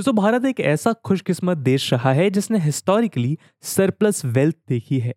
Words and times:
दोस्तों, 0.00 0.14
भारत 0.14 0.44
एक 0.44 0.60
ऐसा 0.60 0.92
खुशकिस्मत 1.04 1.56
देश 1.58 1.92
रहा 1.92 2.12
है 2.12 2.28
जिसने 2.30 2.58
हिस्टोरिकली 2.58 3.36
सरप्लस 3.62 4.24
वेल्थ 4.26 4.56
देखी 4.68 4.98
है। 4.98 5.12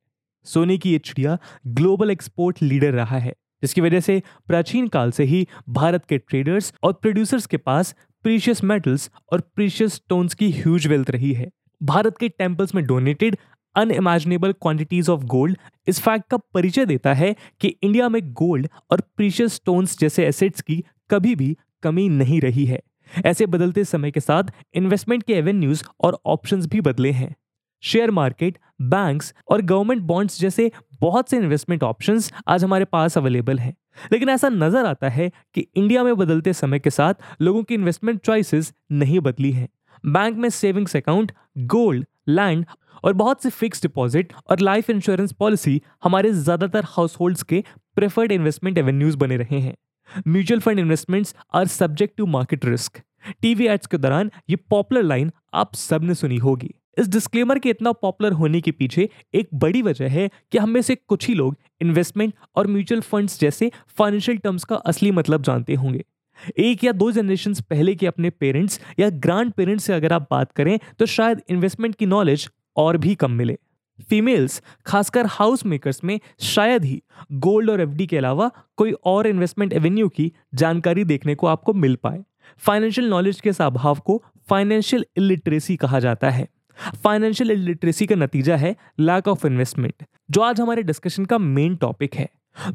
सोने 0.46 0.78
की 0.78 0.92
ये 0.92 0.98
चिड़िया 1.00 1.38
ग्लोबल 1.67 2.12
एक्सपोर्ट 2.12 2.61
लीडर 2.61 2.92
रहा 2.92 3.17
है, 3.17 3.33
जिसकी 3.64 3.82
वजह 3.82 4.00
से 4.00 4.22
प्राचीन 4.48 4.88
काल 4.88 5.11
से 5.11 5.24
ही 5.24 5.48
भारत 5.69 6.06
के 6.06 6.17
ट्रेडर्स 6.17 6.74
और 6.83 6.93
प्रोड्यूसर्स 6.93 7.46
के 7.46 7.58
पास 7.59 7.96
प्रीशियस 8.25 8.64
मेटल्स 8.64 9.09
और 9.34 9.41
प्रीशियस 9.55 9.93
स्टोन्स 9.93 10.34
की 10.34 10.52
ह्यूज 10.52 10.88
वेल्थ 10.88 11.11
रही 11.11 11.34
है। 11.34 11.50
भारत 11.81 12.18
के 12.18 12.29
टेम्पल्स 12.29 12.75
में 12.75 12.86
donated 12.86 13.38
unimaginable 13.75 14.52
quantities 14.52 15.09
of 15.09 15.25
gold 15.27 15.57
इस 15.88 16.02
फैक्ट 16.02 16.29
का 16.29 16.38
परिचय 16.54 16.86
देता 16.86 17.13
है 17.13 17.36
कि 17.61 17.75
इंडिया 17.84 18.09
में 18.09 18.21
गोल्ड 18.34 18.68
और 18.91 19.09
प्रीशियस 19.18 19.54
स्टोन्स 19.54 20.00
जैसे 20.00 20.27
एसेट्स 20.27 20.61
की 20.61 20.84
कभी 21.09 21.36
भी 21.36 21.55
कमी 21.84 22.09
नहीं 22.11 22.41
रही 22.41 22.65
है। 22.65 22.81
ऐसे 23.25 23.45
बदलते 23.45 23.84
समय 23.84 24.11
के 24.11 24.20
साथ 24.20 24.52
इन्वेस्टमेंट 24.73 25.23
के 25.23 25.34
एवेन्यूज 25.34 25.84
और 26.00 26.20
ऑप्शंस 26.25 26.65
भी 26.65 26.82
बदले 26.82 27.11
हैं। 27.11 27.36
शेयर 27.83 28.11
मार्केट 28.11 28.57
बैंक्स 28.82 29.33
और 29.51 29.61
गवर्नमेंट 29.61 30.01
बॉन्ड्स 30.01 30.39
जैसे 30.39 30.71
बहुत 31.01 31.29
से 31.29 31.38
इन्वेस्टमेंट 31.38 31.83
ऑप्शंस 31.83 32.31
आज 32.47 32.63
हमारे 32.63 32.85
पास 32.85 33.17
अवेलेबल 33.17 33.59
हैं। 33.59 33.75
लेकिन 34.11 34.29
ऐसा 34.29 34.49
नज़र 34.49 34.85
आता 34.85 35.09
है 35.09 35.31
कि 35.55 35.67
इंडिया 35.75 36.03
में 36.03 36.15
बदलते 36.17 36.53
समय 36.53 36.79
के 36.79 36.89
साथ 36.89 37.41
लोगों 37.41 37.63
की 37.63 37.73
इन्वेस्टमेंट 37.73 38.21
चॉइसेस 38.21 38.73
नहीं 38.91 39.19
बदली 39.19 39.52
हैं। 39.52 39.67
बैंक 40.03 40.38
में 40.38 40.49
सेविंग्स 40.49 40.95
अकाउंट 40.95 41.31
गोल्ड 41.57 42.05
लैंड 42.30 42.66
और 43.03 43.13
बहुत 43.13 43.43
से 43.43 43.49
फिक्स 43.49 43.81
डिपॉजिट 43.81 44.33
और 44.49 44.59
लाइफ 44.59 44.89
इंश्योरेंस 44.89 45.31
पॉलिसी 45.33 45.81
हमारे 46.03 46.31
ज़्यादातर 46.33 46.83
हाउस 46.88 47.43
के 47.43 47.63
प्रेफर्ड 47.95 48.31
इन्वेस्टमेंट 48.31 48.77
एवेन्यूज 48.77 49.16
बने 49.16 49.38
रहे 49.38 49.59
हैं। 49.59 49.75
Mutual 50.27 50.59
fund 50.59 50.80
investments 50.80 51.35
are 51.53 51.67
subject 51.70 52.17
to 52.17 52.25
market 52.27 52.66
risk 52.66 53.02
TV 53.41 53.67
ads 53.67 53.88
के 53.88 53.98
दौरान 53.98 54.31
ये 54.49 54.55
पॉपुलर 54.70 55.03
लाइन 55.03 55.31
आप 55.53 55.75
सबने 55.75 56.16
सुनी 56.16 56.38
होगी। 56.38 56.73
इस 56.99 57.07
डिस्क्लेमर 57.07 57.59
के 57.59 57.70
इतना 57.70 57.91
पॉपुलर 57.91 58.31
होने 58.31 58.61
के 58.61 58.72
पीछे 58.72 59.09
एक 59.33 59.47
बड़ी 59.53 59.81
वजह 59.81 60.09
है 60.09 60.30
कि 60.52 60.58
हम 60.58 60.69
में 60.69 60.81
से 60.81 60.95
कुछ 60.95 61.27
ही 61.27 61.33
लोग 61.33 61.55
इन्वेस्टमेंट 61.81 62.33
और 62.55 62.67
म्यूचुअल 62.67 63.02
फंड्स 63.02 63.39
जैसे 63.39 63.72
फाइनेंशियल 63.97 64.38
टर्म्स 64.38 64.64
का 64.64 64.75
असली 64.75 65.11
मतलब 65.11 65.44
जानते 65.44 65.75
होंगे। 65.75 66.03
एक 66.59 66.83
या 66.83 66.92
दो 66.92 67.11
जनरेशन 67.11 67.53
पहले 67.70 67.95
के 67.95 68.08
अपने 68.08 68.30
पेरेंट्स 68.30 68.80
या 68.99 69.09
ग्रांड 69.09 69.52
पेरेंट्स 69.52 69.83
से 69.83 69.94
अगर 69.94 70.14
आप 70.14 70.27
बात 70.31 70.52
करें 70.52 70.77
तो 70.99 71.05
शायद 71.05 71.42
इन्वेस्टमेंट 71.49 71.95
की 71.95 72.05
नॉलेज 72.05 72.49
और 72.75 72.97
भी 72.97 73.16
कम 73.16 73.31
मिले। 73.31 73.58
फीमेल्स 74.09 74.61
खासकर 74.85 75.25
हाउस 75.25 75.65
मेकर्स 75.65 76.03
में 76.03 76.19
शायद 76.39 76.85
ही 76.85 77.01
गोल्ड 77.31 77.69
और 77.69 77.81
एफडी 77.81 78.07
के 78.07 78.17
अलावा 78.17 78.49
कोई 78.77 78.91
और 79.05 79.27
इन्वेस्टमेंट 79.27 79.73
एवेन्यू 79.73 80.09
की 80.09 80.31
जानकारी 80.53 81.03
देखने 81.03 81.35
को 81.35 81.47
आपको 81.47 81.73
मिल 81.73 81.95
पाए। 81.95 82.23
फाइनेंशियल 82.57 83.09
नॉलेज 83.09 83.41
के 83.41 83.49
अभाव 83.61 83.99
को 83.99 84.23
फाइनेंशियल 84.49 85.05
इलिटरेसी 85.17 85.75
कहा 85.75 85.99
जाता 85.99 86.29
है। 86.29 86.47
फाइनेंशियल 87.03 87.51
इलिटरेसी 87.51 88.05
का 88.05 88.15
नतीजा 88.15 88.55
है 88.55 88.75
लैक 88.99 89.27
ऑफ़ 89.27 89.47
इन्वेस्टमेंट 89.47 90.03
जो 90.31 90.41
आज 90.41 90.61
हमारे 90.61 90.83
डिस्कशन 90.83 91.25
का 91.25 91.37
मेन 91.37 91.75
टॉपिक 91.75 92.15
है। 92.15 92.29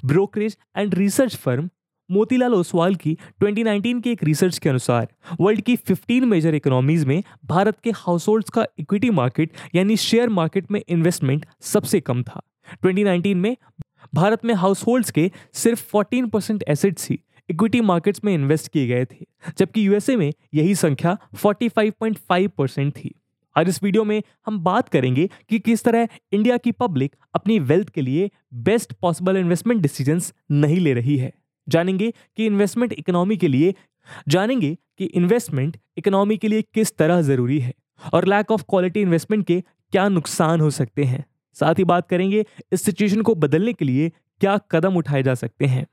Brokerage 0.04 0.56
and 0.76 0.94
research 0.94 1.36
firm 1.36 1.68
Motilal 2.10 2.54
Oswal 2.54 2.94
की 2.94 3.16
2019 3.42 4.00
के 4.02 4.10
एक 4.10 4.22
रिसर्च 4.24 4.58
के 4.58 4.68
अनुसार 4.68 5.08
वर्ल्ड 5.40 5.60
की 5.60 5.76
15 5.76 6.24
मेजर 6.24 6.54
इकोनॉमीज 6.54 7.04
में 7.04 7.22
भारत 7.44 7.80
के 7.80 7.90
हाउस 7.90 8.28
होल्ड्स 8.28 8.50
का 8.50 8.64
इक्विटी 8.78 9.10
मार्केट 9.10 9.52
यानी 9.74 9.96
शेयर 9.96 10.28
मार्केट 10.28 10.70
में 10.70 10.80
इन्वेस्टमेंट 10.88 11.46
सबसे 11.60 12.00
कम 12.00 12.22
था। 12.22 12.40
2019 12.84 13.34
में 13.34 13.56
भारत 14.14 14.44
में 14.44 14.54
हाउस 14.54 14.86
होल्ड्स 14.86 15.10
के 15.10 15.30
सिर्फ़ 15.54 15.84
14 15.96 16.30
परसेंट 16.30 16.64
एसेट्स 16.68 17.10
ही 17.10 17.18
इक्विटी 17.48 17.80
मार्केट्स 17.80 18.20
में 18.24 18.32
इन्वेस्ट 18.34 18.72
किए 18.72 18.86
गए 18.86 19.04
थे, 19.04 19.26
जबकि 19.58 19.86
यूएसए 19.86 20.16
में 20.16 20.32
यही 20.54 20.74
संख्या 20.74 21.16
45.5 21.34 22.48
परसेंट 22.48 22.92
थी। 22.96 23.14
आज 23.56 23.68
इस 23.68 23.82
वीडियो 23.82 24.04
में 24.04 24.22
हम 24.46 24.58
बात 24.58 24.88
करेंगे 24.88 25.28
कि 25.48 25.58
किस 25.58 25.84
तरह 25.84 26.08
इंडिया 26.32 26.56
की 26.56 26.72
पब्लिक 26.72 27.16
अपनी 27.34 27.58
वेल्थ 27.60 27.88
के 27.88 28.02
लिए 28.02 28.30
बेस्ट 28.54 28.92
पॉसिबल 28.92 29.36
इन्वेस्टमेंट 29.36 29.82
डिसीजंस 29.82 30.32
नहीं 30.50 30.80
ले 30.80 30.94
रही 30.94 31.16
है। 31.16 31.32
जानेंगे 31.68 32.12
कि 32.36 32.46
इन्वेस्टमेंट 32.46 32.92
इकोनॉमी 32.92 33.36
के 33.36 33.48
लिए, 33.48 33.74
जानेंगे 34.28 34.76
कि 34.98 35.04
इन्वेस्टमेंट 35.04 35.76
इकोनॉमी 35.98 36.36
के 36.36 36.48
लिए 36.48 36.62
किस 36.62 36.96
तरह 36.96 37.20
ज़रूरी 37.22 37.58
है 37.58 37.72
और 38.12 38.26
लैक 38.26 38.50
ऑफ़ 38.50 38.62
क्वालिटी 38.68 39.00
इन्वेस्टमेंट 39.00 39.46
के 39.46 39.60
क्या 39.92 40.08
नुकसान 40.08 40.60
हो 40.60 40.70
सकते 40.70 41.04
हैं। 41.04 41.24
साथ 41.56 41.74
ही 41.74 41.84
बात 41.84 42.08
करेंगे 42.08 42.44
इस 42.72 42.82
सिचुएशन 42.82 43.22
को 43.22 43.34
बदलने 43.34 43.72
के 43.72 43.84
लिए 43.84 44.08
क्या 44.40 44.58
कदम 44.70 44.96
उठाए 44.96 45.22
जा 45.22 45.34
सकते 45.34 45.66
हैं। 45.66 45.86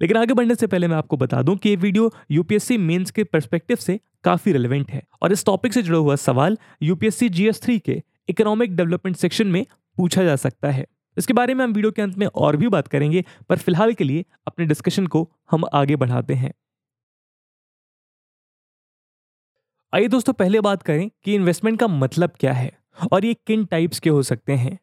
लेकिन 0.00 0.16
आगे 0.16 0.34
बढ़ने 0.34 0.54
से 0.54 0.66
पहले 0.66 0.88
मैं 0.88 0.96
आपको 0.96 1.16
बता 1.16 1.42
दूँ 1.42 1.56
कि 1.56 1.68
ये 1.68 1.76
वीडियो 1.76 2.12
यूपीएससी 2.30 2.78
मेंस 2.78 3.10
के 3.10 3.24
परस्पेक्टिव 3.24 3.76
से 3.76 3.98
काफ़ी 4.24 4.52
रिलेवेंट 4.52 4.90
है 4.90 5.02
और 5.22 5.32
इस 5.32 5.44
टॉपिक 5.44 5.72
से 5.72 5.82
जुड़ा 5.82 5.98
हुआ 5.98 6.16
सवाल 6.16 6.58
यूपीएससी 6.82 7.28
जीएस 7.28 7.62
थ्री 7.62 7.78
के 7.78 8.02
इकोनॉमिक 8.28 8.76
डेवलपमेंट 8.76 9.16
सेक्शन 9.16 9.46
में 9.46 9.66
पूछा 9.96 10.24
जा 10.24 10.36
सकता 10.36 10.70
है। 10.70 10.86
इसके 11.16 11.32
बारे 11.32 11.54
में 11.54 11.64
हम 11.64 11.72
वीडियो 11.72 11.90
के 11.90 12.02
अंत 12.02 12.16
में 12.18 12.26
और 12.26 12.56
भी 12.56 12.68
बात 12.68 12.88
करेंगे, 12.88 13.24
पर 13.48 13.58
फ़िलहाल 13.58 13.92
के 13.92 14.04
लिए 14.04 14.24
अपने 14.46 14.66
डिस्कशन 14.66 15.06
को 15.06 15.28
हम 15.50 15.64
आगे 15.74 15.96
बढ़ाते 15.96 16.34
हैं। 16.34 16.52
आइए 19.92 20.08
दोस्तों, 20.08 20.32
पहले 20.32 20.60
बात 20.60 20.82
करें 20.82 21.08
कि 21.24 21.34
इन्वेस्टमेंट 21.34 21.78
का 21.80 21.86
मतलब 21.88 22.32
क्या 22.40 22.52
है 22.52 22.70
और 23.12 23.24
ये 23.24 23.34
किन 23.46 23.64
टाइप्स 23.64 23.98
के 23.98 24.10
हो 24.10 24.22
सकते 24.22 24.52
हैं। 24.54 24.78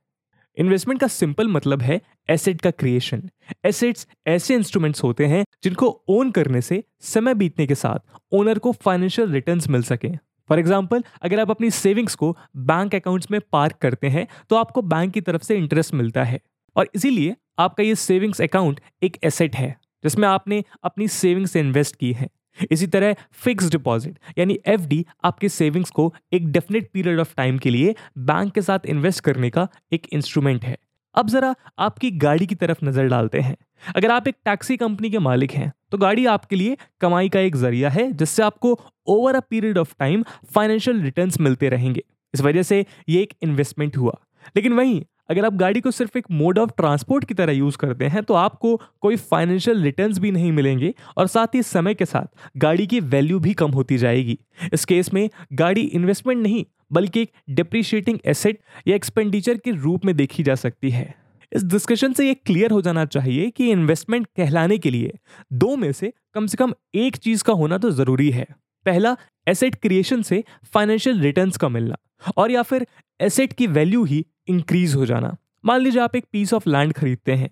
इन्वेस्टमेंट 0.58 1.00
का 1.02 1.08
सिंपल 1.08 1.48
मतलब 1.48 1.82
है 1.82 2.00
एसेट 2.30 2.62
का 2.62 2.72
क्रिएशन 2.72 3.30
एसेट्स 3.66 4.08
ऐसे 4.28 4.56
इंस्ट्रूमेंट्स 4.56 5.04
होते 5.04 5.26
हैं 5.26 5.44
जिनको 5.64 5.90
ओन 6.10 6.32
करने 6.32 6.62
से 6.62 6.84
समय 7.06 7.34
बीतने 7.34 7.68
के 7.68 7.76
साथ 7.76 8.00
ओनर 8.34 8.60
को 8.60 8.72
फाइनेंशियल 8.82 9.32
रिटर्न्स 9.32 9.68
मिल 9.70 9.84
सके। 9.84 10.10
फॉर 10.50 10.60
एग्ज़ाम्पल 10.60 11.04
अगर 11.22 11.40
आप 11.40 11.52
अपनी 11.52 11.72
सेविंग्स 11.72 12.16
को 12.16 12.36
बैंक 12.58 12.96
अकाउंट्स 12.96 13.32
में 13.32 13.40
पार्क 13.52 13.76
करते 13.82 14.10
हैं 14.10 14.28
तो 14.50 14.56
आपको 14.56 14.82
बैंक 14.84 15.14
की 15.14 15.22
तरफ़ 15.22 15.44
से 15.44 15.58
इंटरेस्ट 15.58 15.94
मिलता 15.94 16.24
है। 16.24 16.40
और 16.76 16.90
इसीलिए 16.96 17.36
आपका 17.60 17.84
ये 17.84 17.96
सेविंग्स 17.98 18.42
अकाउंट 18.42 18.80
एक 19.04 19.18
एसेट 19.24 19.56
है, 19.56 19.76
जिसमें 20.04 20.28
आपने 20.28 20.64
अपनी 20.84 21.08
सेविंग्स 21.10 21.52
से 21.52 21.60
इन्वेस्ट 21.60 21.96
की 21.96 22.12
है। 22.14 22.28
इसी 22.72 22.88
तरह 22.88 23.16
फिक्स 23.36 23.70
डिपॉजिट 23.70 24.20
यानी 24.38 24.58
एफडी 24.68 25.06
आपके 25.24 25.50
सेविंग्स 25.50 25.90
को 25.92 26.14
एक 26.34 26.52
डेफिनेट 26.52 26.90
पीरियड 26.94 27.20
ऑफ़ 27.20 27.34
टाइम 27.38 27.58
के 27.58 27.70
लिए 27.70 27.96
बैंक 28.20 28.54
के 28.54 28.62
साथ 28.62 28.86
इन्वेस्ट 28.88 29.24
करने 29.24 29.50
का 29.50 29.68
एक 29.94 30.08
इंस्ट्रूमेंट 30.12 30.66
है। 30.66 30.78
अब 31.16 31.30
जरा 31.30 31.54
आपकी 31.80 32.12
गाड़ी 32.14 32.46
की 32.46 32.56
तरफ़ 32.56 32.86
नज़र 32.86 33.08
डालते 33.08 33.40
हैं। 33.40 33.56
अगर 33.96 34.12
आप 34.12 34.28
एक 34.28 34.36
टैक्सी 34.46 34.78
कंपनी 34.78 35.10
के 35.10 35.20
मालिक 35.20 35.52
हैं 35.52 35.72
तो 35.92 35.98
गाड़ी 35.98 36.26
आपके 36.26 36.56
लिए 36.56 36.78
कमाई 37.02 37.30
का 37.30 37.40
एक 37.40 37.56
ज़रिया 37.56 37.90
है, 37.90 38.12
जिससे 38.12 38.44
आपको 38.44 38.80
over 39.08 39.36
a 39.36 39.40
period 39.40 39.78
of 39.78 39.94
time 40.00 40.24
financial 40.54 41.02
returns 41.02 41.40
मिलते 41.40 41.70
रहेंगे। 41.70 42.04
इस 42.34 42.42
वजह 42.42 42.64
से 42.64 42.86
ये 43.10 43.22
एक 43.22 43.34
इन्वेस्टमेंट 43.44 43.98
हुआ। 43.98 44.18
लेकिन 44.56 44.74
वहीं, 44.74 45.02
अगर 45.30 45.46
आप 45.46 45.54
गाड़ी 45.54 45.82
को 45.82 45.92
सिर्फ़ 45.92 46.18
एक 46.18 46.26
मोड 46.32 46.60
ऑफ़ 46.60 46.70
ट्रांसपोर्ट 46.78 47.26
की 47.26 47.34
तरह 47.34 47.54
यूज़ 47.54 47.78
करते 47.78 48.06
हैं 48.06 48.24
तो 48.24 48.34
आपको 48.34 48.76
कोई 49.02 49.16
फाइनेंशियल 49.32 49.82
रिटर्न्स 49.84 50.20
भी 50.20 50.32
नहीं 50.32 50.52
मिलेंगे 50.52 50.94
और 51.18 51.28
साथ 51.28 51.56
ही 51.56 51.64
समय 51.64 51.94
के 51.94 52.06
साथ 52.06 52.58
गाड़ी 52.58 52.88
की 52.88 53.00
वैल्यू 53.00 53.40
भी 53.40 53.54
कम 53.54 53.72
होती 53.72 53.98
जाएगी। 53.98 54.38
इस 54.74 54.86
केस 54.86 55.14
में 55.14 55.30
गाड़ी 55.54 55.82
इन्वेस्टमेंट 55.82 56.42
नहीं, 56.42 56.66
बल्कि 56.92 57.22
एक 57.22 57.32
डिप्रिशिएटिंग 57.50 58.20
एसेट 58.26 58.60
या 58.88 58.96
एक्सपेंडिचर 58.96 59.58
के 59.58 59.72
रूप 59.74 60.06
में 60.06 60.16
देखी 60.16 60.44
जा 60.44 60.56
सकती 60.56 60.90
है। 60.90 61.14
इस 61.52 61.64
डिस्कशन 61.64 62.14
से 62.14 62.28
ये 62.28 62.34
क्लियर 62.36 62.72
हो 62.72 62.82
जाना 62.82 63.06
चाहिए 63.08 63.50
कि 63.50 63.70
इन्वेस्टमेंट 63.72 64.28
कहलाने 64.38 64.78
के 64.78 64.90
लिए 64.92 65.18
दो 65.54 65.76
में 65.76 65.92
से 65.92 66.12
कम 66.36 66.48
से 66.48 66.58
कम 66.58 66.74
एक 66.96 67.16
चीज़ 67.18 67.44
का 67.44 67.54
होना 67.54 67.78
तो 67.78 67.92
ज़रूरी 67.92 68.30
है। 68.32 68.46
पहला 68.86 69.16
एसेट 69.48 69.76
क्रिएशन 69.76 70.22
से 70.22 70.44
फाइनेंशियल 70.74 71.20
रिटर्न्स 71.22 71.58
का 71.58 71.70
मिलना 71.70 71.98
और 72.38 72.52
या 72.52 72.62
फिर 72.64 72.86
एसेट 73.20 73.54
की 73.54 73.68
वैल्यू 73.70 74.04
ही 74.04 74.26
इंक्रीज 74.50 74.96
हो 74.96 75.06
जाना। 75.06 75.36
मान 75.66 75.82
लीजिए 75.82 76.02
आप 76.02 76.16
एक 76.16 76.26
पीस 76.32 76.54
ऑफ़ 76.54 76.70
लैंड 76.70 76.94
खरीदते 76.94 77.32
हैं, 77.34 77.50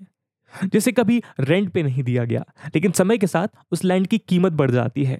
जिसे 0.65 0.91
कभी 0.91 1.21
रेंट 1.39 1.69
पे 1.69 1.83
नहीं 1.83 2.03
दिया 2.03 2.25
गया, 2.25 2.43
लेकिन 2.75 2.91
समय 2.91 3.17
के 3.17 3.27
साथ 3.27 3.47
उस 3.71 3.83
लैंड 3.83 4.07
की 4.07 4.17
कीमत 4.19 4.51
बढ़ 4.53 4.71
जाती 4.71 5.03
है। 5.05 5.19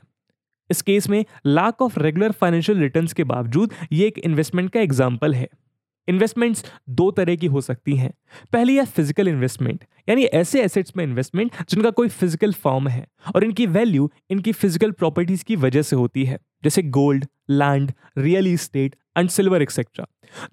इस 0.69 0.81
केस 0.81 1.09
में 1.09 1.23
lack 1.47 1.81
of 1.81 1.99
regular 1.99 2.31
financial 2.31 2.79
returns 2.79 3.13
के 3.13 3.23
बावजूद 3.25 3.73
ये 3.91 4.07
एक 4.07 4.17
इन्वेस्टमेंट 4.19 4.69
का 4.71 4.79
एग्ज़ाम्पल 4.79 5.33
है। 5.33 5.47
इन्वेस्टमेंट्स 6.07 6.63
दो 6.91 7.09
तरह 7.11 7.35
की 7.35 7.47
हो 7.47 7.61
सकती 7.61 7.96
हैं। 7.96 8.11
पहली 8.53 8.75
है 8.75 8.85
फ़िज़िकल 8.87 9.28
इन्वेस्टमेंट, 9.28 9.84
यानी 10.09 10.23
ऐसे 10.23 10.61
एसेट्स 10.63 10.93
में 10.97 11.03
इन्वेस्टमेंट 11.03 11.52
जिनका 11.69 11.90
कोई 11.91 12.07
फ़िज़िकल 12.09 12.53
फॉर्म 12.55 12.87
है 12.87 13.05
और 13.35 13.43
इनकी 13.43 13.66
वैल्यू 13.67 14.09
इनकी 14.31 14.52
फ़िज़िकल 14.53 14.91
प्रॉपर्टीज़ 14.93 15.43
की 15.43 15.55
वजह 15.57 15.81
से 15.81 15.96
होती 15.96 16.25
है, 16.25 16.40
जैसे 16.63 16.84
gold 16.84 17.25
land 17.52 17.91
real 18.17 18.47
estate 18.47 18.96
and 19.17 19.29
silver 19.29 19.61
etcetera 19.61 20.05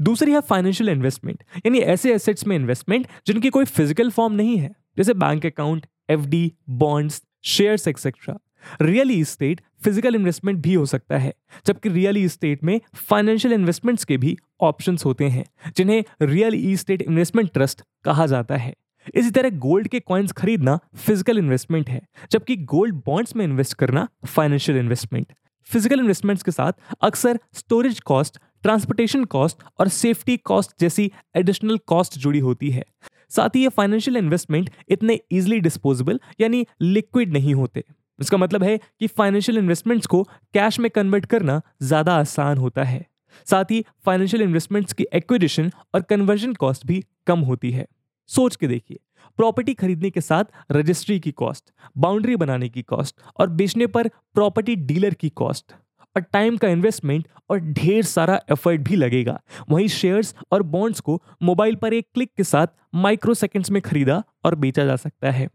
दूसरी 0.03 0.33
है 0.33 0.41
फाइनेंशियल 0.43 0.91
इन्वेस्टमेंट 0.91 1.43
यानी 1.67 1.79
ऐसे 1.81 2.15
एसेट्स 2.15 2.47
में 2.47 2.57
इन्वेस्टमेंट 2.57 3.07
जिनकी 3.27 3.51
कोई 3.51 3.65
फ़िज़िकल 3.65 4.11
फॉर्म 4.11 4.35
नहीं 4.35 4.57
है, 4.59 4.75
जैसे 4.97 5.15
bank 5.15 5.47
account 5.47 5.87
F 6.11 6.27
D 6.27 6.53
bonds 6.71 7.23
shares 7.47 7.89
etcetera 7.89 8.39
real 8.83 9.11
estate 9.11 9.61
physical 9.85 10.15
investment 10.15 10.59
भी 10.59 10.75
हो 10.75 10.85
सकता 10.87 11.19
है, 11.19 11.33
जबकि 11.67 11.89
रियल 11.89 12.17
इस्टेट 12.17 12.65
में 12.65 12.81
फाइनेंशियल 13.09 13.55
इन्वेस्टमेंट्स 13.55 14.05
के 14.05 14.17
भी 14.17 14.37
ऑप्शंस 14.63 15.05
होते 15.05 15.25
हैं, 15.27 15.45
जिन्हें 15.77 16.05
रियल 16.23 16.55
इस्टेट 16.55 17.03
इन्वेस्टमेंट 17.03 17.53
ट्रस्ट 17.53 17.83
कहा 18.05 18.27
जाता 18.27 18.57
है। 18.57 18.75
इसी 19.15 19.31
तरह 19.31 19.51
गोल्ड 19.59 19.89
के 19.89 20.01
कॉइन्स 20.01 20.33
खरीदना 20.33 20.79
फ़िज़िकल 20.97 21.39
इन्वेस्टमेंट 21.39 21.89
है, 21.89 22.01
जबकि 22.33 22.57
गोल्ड 22.57 23.03
बॉन्ड्स 23.07 23.37
में 23.37 23.45
इन्वेस्ट 23.45 23.75
करना 23.75 24.09
फाइनेंशियल 24.27 24.79
इन्वेस्टमेंट 24.79 25.33
फ़िज़िकल 25.69 26.01
इन्वेस्टमेंट्स 26.01 26.43
के 26.43 26.51
साथ 26.51 26.73
अक्सर 27.03 27.39
स्टोरेज 27.55 27.99
कॉस्ट 28.03 28.39
ट्रांसपोर्टेशन 28.63 29.25
कॉस्ट 29.25 29.63
और 29.81 29.89
सेफ्टी 29.89 30.37
कॉस्ट 30.37 30.71
जैसी 30.81 31.11
एडिशनल 31.37 31.79
कॉस्ट 31.87 32.19
जुड़ी 32.19 32.39
होती 32.39 32.71
है। 32.71 32.85
साथ 33.31 33.57
ही 33.57 33.63
ये 33.63 33.69
फाइनेंशियल 33.69 34.17
इन्वेस्टमेंट 34.17 34.71
इतने 34.91 35.19
इजिली 35.31 35.59
डिस्पोजेबल 35.61 36.21
यानी 36.41 36.65
लिक्विड 36.83 37.33
नहीं 37.33 37.55
होते। 37.55 37.85
इसका 38.19 38.37
मतलब 38.37 38.63
है 38.63 38.77
कि 38.79 39.07
फाइनेंशियल 39.09 39.59
इन्वेस्टमेंट्स 39.59 40.07
को 40.07 40.23
कैश 40.55 40.79
में 40.81 40.91
कन्वर्ट 40.91 41.27
करना 41.27 41.61
ज़्यादा 41.83 42.15
आसान 42.17 42.59
होता 42.59 42.85
है। 42.85 43.07
साथ 43.47 43.71
ही 43.71 43.85
फाइनेंशियल 44.07 44.43
इन्वेस्टमेंट्स 44.43 44.93
की 44.93 45.07
एक्विजिशन 45.15 45.71
और 45.95 46.03
कन्वर्जन 46.03 46.53
कॉस्ट 46.55 46.87
भी 46.87 47.05
कम 47.27 47.41
होती 47.41 47.71
है। 47.71 47.87
सोच 48.31 48.57
के 48.57 48.69
देखिए 48.69 48.99
प्रॉपर्टी 49.39 49.75
खरीदने 49.75 50.11
के 50.11 50.21
साथ 50.21 50.45
रजिस्ट्री 50.73 51.19
की 51.21 51.31
कॉस्ट 51.33 51.73
बाउंड्री 51.97 52.37
बनाने 52.37 52.69
की 52.69 52.83
कॉस्ट 52.85 53.21
और 53.41 53.49
बेचने 53.51 53.87
पर 53.87 54.09
प्रॉपर्टी 54.35 54.77
डीलर 54.77 55.15
की 55.15 55.29
कॉस्ट 55.31 55.73
और 56.17 56.23
टाइम 56.23 56.57
का 56.57 56.69
इन्वेस्टमेंट 56.69 57.27
और 57.51 57.61
ढेर 57.61 58.03
सारा 58.05 58.41
एफर्ट 58.53 58.81
भी 58.81 58.97
लगेगा। 58.97 59.39
वहीं 59.71 59.89
शेयर्स 59.89 60.35
और 60.53 60.63
बॉन्ड्स 60.65 61.01
को 61.01 61.21
मोबाइल 61.43 61.75
पर 61.75 61.95
एक 61.95 62.07
क्लिक 62.15 62.31
के 62.37 62.45
साथ 62.45 62.67
माइक्रो 62.97 63.35
सेकेंड्स 63.35 63.71
में 63.71 63.81
खरीदा 63.83 64.23
और 64.45 64.55
बेचा 64.55 64.85
जा 64.85 64.97
सकता 64.97 65.31
है। 65.31 65.49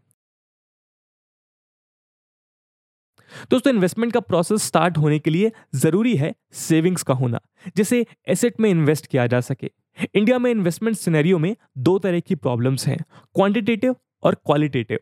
दोस्तों 3.50 3.72
इन्वेस्टमेंट 3.74 4.12
का 4.12 4.20
प्रोसेस 4.20 4.62
स्टार्ट 4.62 4.98
होने 4.98 5.18
के 5.18 5.30
लिए 5.30 5.52
ज़रूरी 5.74 6.14
है 6.16 6.34
सेविंग्स 6.58 7.02
का 7.02 7.14
होना, 7.14 7.40
जिसे 7.76 8.04
एसेट 8.28 8.60
में 8.60 8.70
इन्वेस्ट 8.70 9.06
किया 9.06 9.26
जा 9.26 9.40
सके। 9.40 9.70
इंडिया 10.14 10.38
में 10.38 10.50
इन्वेस्टमेंट 10.50 10.96
सिनेरियो 10.96 11.38
में 11.38 11.54
दो 11.78 11.98
तरह 11.98 12.20
की 12.20 12.34
प्रॉब्लम्स 12.34 12.86
हैं 12.86 12.98
क्वांटिटेटिव 13.34 13.94
और 14.22 14.34
क्वालिटेटिव 14.36 14.98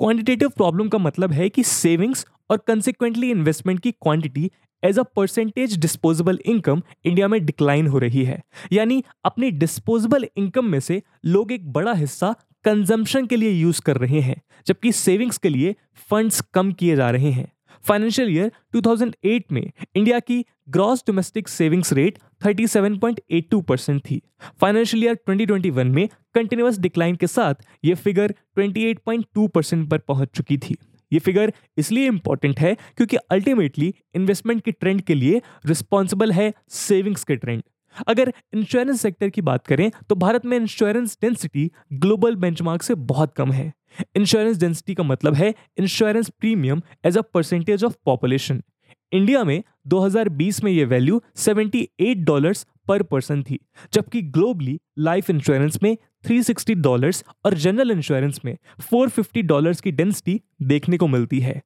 क्वांटिटेटिव 0.00 0.48
प्रॉब्लम 0.48 0.88
का 0.88 0.98
मतलब 0.98 1.32
है 1.32 1.48
कि 1.48 1.62
सेविंग्स 1.64 2.26
और 2.50 2.56
कंसिक्वेंटली 2.66 3.30
इन्वेस्टमेंट 3.30 3.80
की 3.80 3.92
quantity 3.92 4.50
as 4.82 4.98
a 4.98 5.02
percentage 5.16 5.76
disposable 5.78 6.38
income 6.46 6.82
India 7.04 7.28
में 7.28 7.44
डिक्लाइन 7.46 7.86
हो 7.86 7.98
रही 7.98 8.24
है। 8.24 8.40
यानी 8.72 9.02
अपनी 9.24 9.50
डिस्पोजेबल 9.52 10.26
इनकम 10.36 10.64
में 10.64 10.78
से 10.80 11.02
लोग 11.26 11.52
एक 11.52 11.72
बड़ा 11.72 11.92
हिस्सा 11.94 12.34
कंजम्पशन 12.64 13.26
के 13.26 13.36
लिए 13.36 13.50
यूज़ 13.50 13.80
कर 13.82 13.96
रहे 13.96 14.20
हैं, 14.20 14.40
जबकि 14.66 14.92
सेविंग्स 14.92 15.38
के 15.38 15.48
लिए 15.48 15.74
फंड्स 16.10 16.40
कम 16.54 16.72
किए 16.72 16.96
जा 16.96 17.10
रहे 17.10 17.30
हैं। 17.30 17.52
फाइनेंशियल 17.84 18.28
ईयर 18.28 18.52
2008 18.76 19.52
में 19.52 19.70
इंडिया 19.94 20.18
की 20.18 20.44
gross 20.68 21.04
domestic 21.06 21.48
savings 21.48 21.92
rate 21.92 22.18
37.82 22.44 23.62
percent 23.62 24.00
थी। 24.00 24.20
फाइनेंशियल 24.60 25.04
ईयर 25.04 25.18
2021 25.30 25.84
में 25.84 26.08
कंटिन्यूस 26.34 26.78
डिक्लाइन 26.78 27.16
के 27.16 27.26
साथ 27.26 27.54
ये 27.84 27.94
फिगर 27.94 28.34
28.2 28.58 29.48
परसेंट 29.48 29.88
पर 29.90 29.98
पहुँच 29.98 30.28
चुकी 30.34 30.58
थी। 30.58 30.76
ये 31.12 31.18
फिगर 31.18 31.52
इसलिए 31.78 32.06
इंपॉर्टेंट 32.06 32.60
है 32.60 32.74
क्योंकि 32.96 33.16
अल्टीमेटली 33.16 33.94
इन्वेस्टमेंट 34.14 34.62
के 34.64 34.72
ट्रेंड 34.72 35.00
के 35.00 35.14
लिए 35.14 35.42
रिस्पॉन्सिबल 35.66 36.32
है 36.32 36.52
सेविंग्स 36.68 37.24
के 37.24 37.36
ट्रेंड 37.36 37.62
अगर 38.06 38.32
इंश्योरेंस 38.54 39.00
सेक्टर 39.00 39.28
की 39.28 39.42
बात 39.42 39.66
करें 39.66 39.90
तो 40.08 40.14
भारत 40.14 40.46
में 40.46 40.56
इंश्योरेंस 40.56 41.18
डेंसिटी 41.22 41.70
ग्लोबल 41.92 42.36
बेंचमार्क 42.36 42.82
से 42.82 42.94
बहुत 42.94 43.34
कम 43.34 43.52
है। 43.52 43.72
इंश्योरेंस 44.16 44.58
डेंसिटी 44.58 44.94
का 44.94 45.02
मतलब 45.02 45.34
है 45.34 45.54
insurance 45.78 46.30
premium 46.30 46.82
as 47.06 47.18
a 47.18 47.22
percentage 47.34 47.84
of 47.84 47.94
population 48.04 48.62
India 49.12 49.42
में 49.44 49.62
2020 49.86 50.62
में 50.64 50.70
ये 50.72 50.84
वैल्यू 50.84 51.20
78 51.36 52.14
डॉलर्स 52.16 52.66
पर 52.88 53.02
पर्सन 53.02 53.42
थी, 53.42 53.58
जबकि 53.92 54.22
ग्लोबली 54.22 54.78
लाइफ 54.98 55.30
इंश्योरेंस 55.30 55.78
में 55.82 55.96
360 56.26 56.74
डॉलर्स 56.74 57.24
और 57.44 57.54
जनरल 57.54 57.90
इंश्योरेंस 57.90 58.40
में 58.44 58.56
450 58.82 59.42
डॉलर्स 59.42 59.80
की 59.80 59.92
डेंसिटी 59.92 60.40
देखने 60.62 60.96
को 60.96 61.06
मिलती 61.06 61.40
है। 61.40 61.60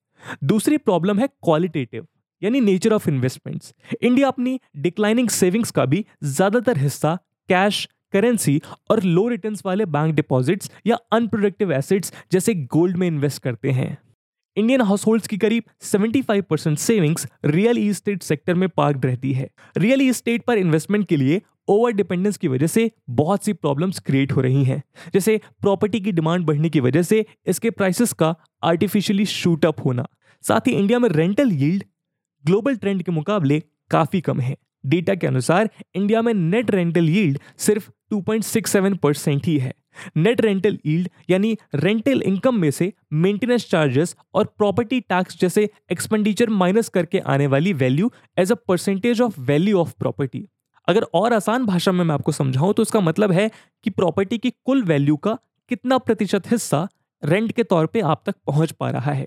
दूसरी 0.45 0.77
प्रॉब्लम 0.79 1.19
है 1.19 1.27
क्वालिटेटिव 1.27 2.07
यानी 2.43 2.61
नेचर 2.61 2.93
ऑफ़ 2.93 3.09
इन्वेस्टमेंट्स 3.11 3.73
इंडिया 4.03 4.29
अपनी 4.29 4.59
डिक्लाइनिंग 4.77 5.29
सेविंग्स 5.31 5.71
का 5.71 5.85
भी 5.85 6.05
ज़्यादातर 6.25 6.79
हिस्सा 6.79 7.17
कैश 7.49 7.89
करेंसी 8.13 8.61
और 8.91 9.03
लो 9.03 9.29
रिटर्न्स 9.29 9.63
वाले 9.67 9.85
बैंक 9.87 10.15
डिपॉजिट्स 10.15 10.71
या 10.87 10.97
अनप्रोडक्टिव 11.13 11.73
एसेट्स 11.73 12.13
जैसे 12.33 12.55
गोल्ड 12.55 12.97
में 12.97 13.07
इन्वेस्ट 13.07 13.43
करते 13.43 13.71
हैं। 13.71 13.97
इंडियन 14.57 14.81
हाउस 14.81 15.07
होल्ड 15.07 15.27
की 15.27 15.37
करीब 15.39 15.63
75 15.83 16.43
percent 16.43 16.79
savings 16.79 17.27
real 17.45 17.79
estate 17.79 18.23
sector 18.23 18.55
में 18.55 18.69
पार्क 18.69 19.05
रहती 19.05 19.33
है। 19.33 19.49
रियल 19.77 20.03
इस्टेट 20.03 20.45
पर 20.47 20.59
इन्वेस्टमेंट 20.59 21.07
के 21.09 21.17
लिए 21.17 21.41
ओवर 21.69 21.93
डिपेंडेंस 21.93 22.37
की 22.37 22.49
वजह 22.49 22.67
से 22.67 22.91
बहुत 23.11 23.45
सी 23.45 23.53
प्रॉब्लम्स 23.53 23.99
क्रिएट 23.99 24.33
हो 24.33 24.41
रही 24.41 24.65
हैं। 24.65 24.83
जैसे 25.15 25.41
प्रॉपर्टी 25.61 26.01
की 26.01 26.13
डिमांड 26.13 26.45
बढ़ने 26.47 26.69
की 26.69 26.81
वजह 26.81 27.03
से 27.03 27.25
इसके 27.47 27.71
प्राइसेस 27.71 28.13
का 28.13 28.35
आर्टिफिशियली 28.63 29.27
शूट 29.27 29.67
अप 29.67 29.85
होना। 29.85 30.07
साथ 30.45 30.69
ही 30.69 30.73
इंडिया 30.73 30.99
में 30.99 31.09
रेंटल 31.09 31.53
यील्ड 31.53 31.85
ग्लोबल 32.45 32.77
ट्रेंड 32.77 33.03
के 33.03 33.13
मुकाबले 33.13 33.63
काफ़ी 33.91 34.21
कम 34.21 34.41
है। 34.41 34.57
डेटा 34.85 35.15
के 35.15 35.27
अनुसार 35.27 35.69
इंडिया 35.95 36.23
में 36.23 36.33
नेट 36.35 36.71
रेंटल 36.71 37.09
यील्ड 37.09 37.39
सिर्फ़ 37.59 37.91
2.67 38.13 38.97
परसेंट 38.99 39.47
ही 39.47 39.57
है। 39.59 39.73
नेट 40.17 40.41
रेंटल 40.41 40.79
यील्ड 40.87 41.09
यानी 41.31 41.57
रेंटल 41.75 42.23
इनकम 42.23 42.55
में 42.55 42.71
से 42.71 42.93
मेंटेनेंस 43.13 43.69
चार्जेस 43.71 44.15
और 44.35 44.45
प्रॉपर्टी 44.59 45.01
टैक्स 45.01 45.39
जैसे 45.41 45.69
एक्सपेंडिचर 45.93 46.51
माइनस 46.51 46.89
करके 46.89 47.19
आने 47.19 47.47
वाली 47.47 47.73
value 47.73 48.11
as 48.39 48.53
a 48.53 48.55
percentage 48.69 49.21
of 49.21 49.41
value 49.41 49.79
of 49.79 49.93
property. 49.99 50.47
अगर 50.89 51.03
और 51.15 51.33
आसान 51.33 51.67
भाषा 51.67 51.93
में 51.93 52.05
मैं 52.05 52.15
आपको 52.15 52.33
समझाऊं 52.33 52.73
तो 52.73 52.83
इसका 52.83 53.01
मतलब 53.01 53.33
है 53.33 53.51
कि 53.85 53.91
प्रॉपर्टी 53.91 54.39
की 54.39 54.51
कुल 54.51 54.83
वैल्यू 54.83 55.17
का 55.17 55.37
कितना 55.71 55.99
प्रतिशत 55.99 56.51
हिस्सा 56.51 56.87
रेंट 57.23 57.53
के 57.53 57.63
तौर 57.63 57.87
पे 57.87 58.01
आप 58.01 58.23
तक 58.27 58.35
पहुँच 58.47 58.73
पा 58.73 58.91
रहा 58.91 59.13
है। 59.13 59.27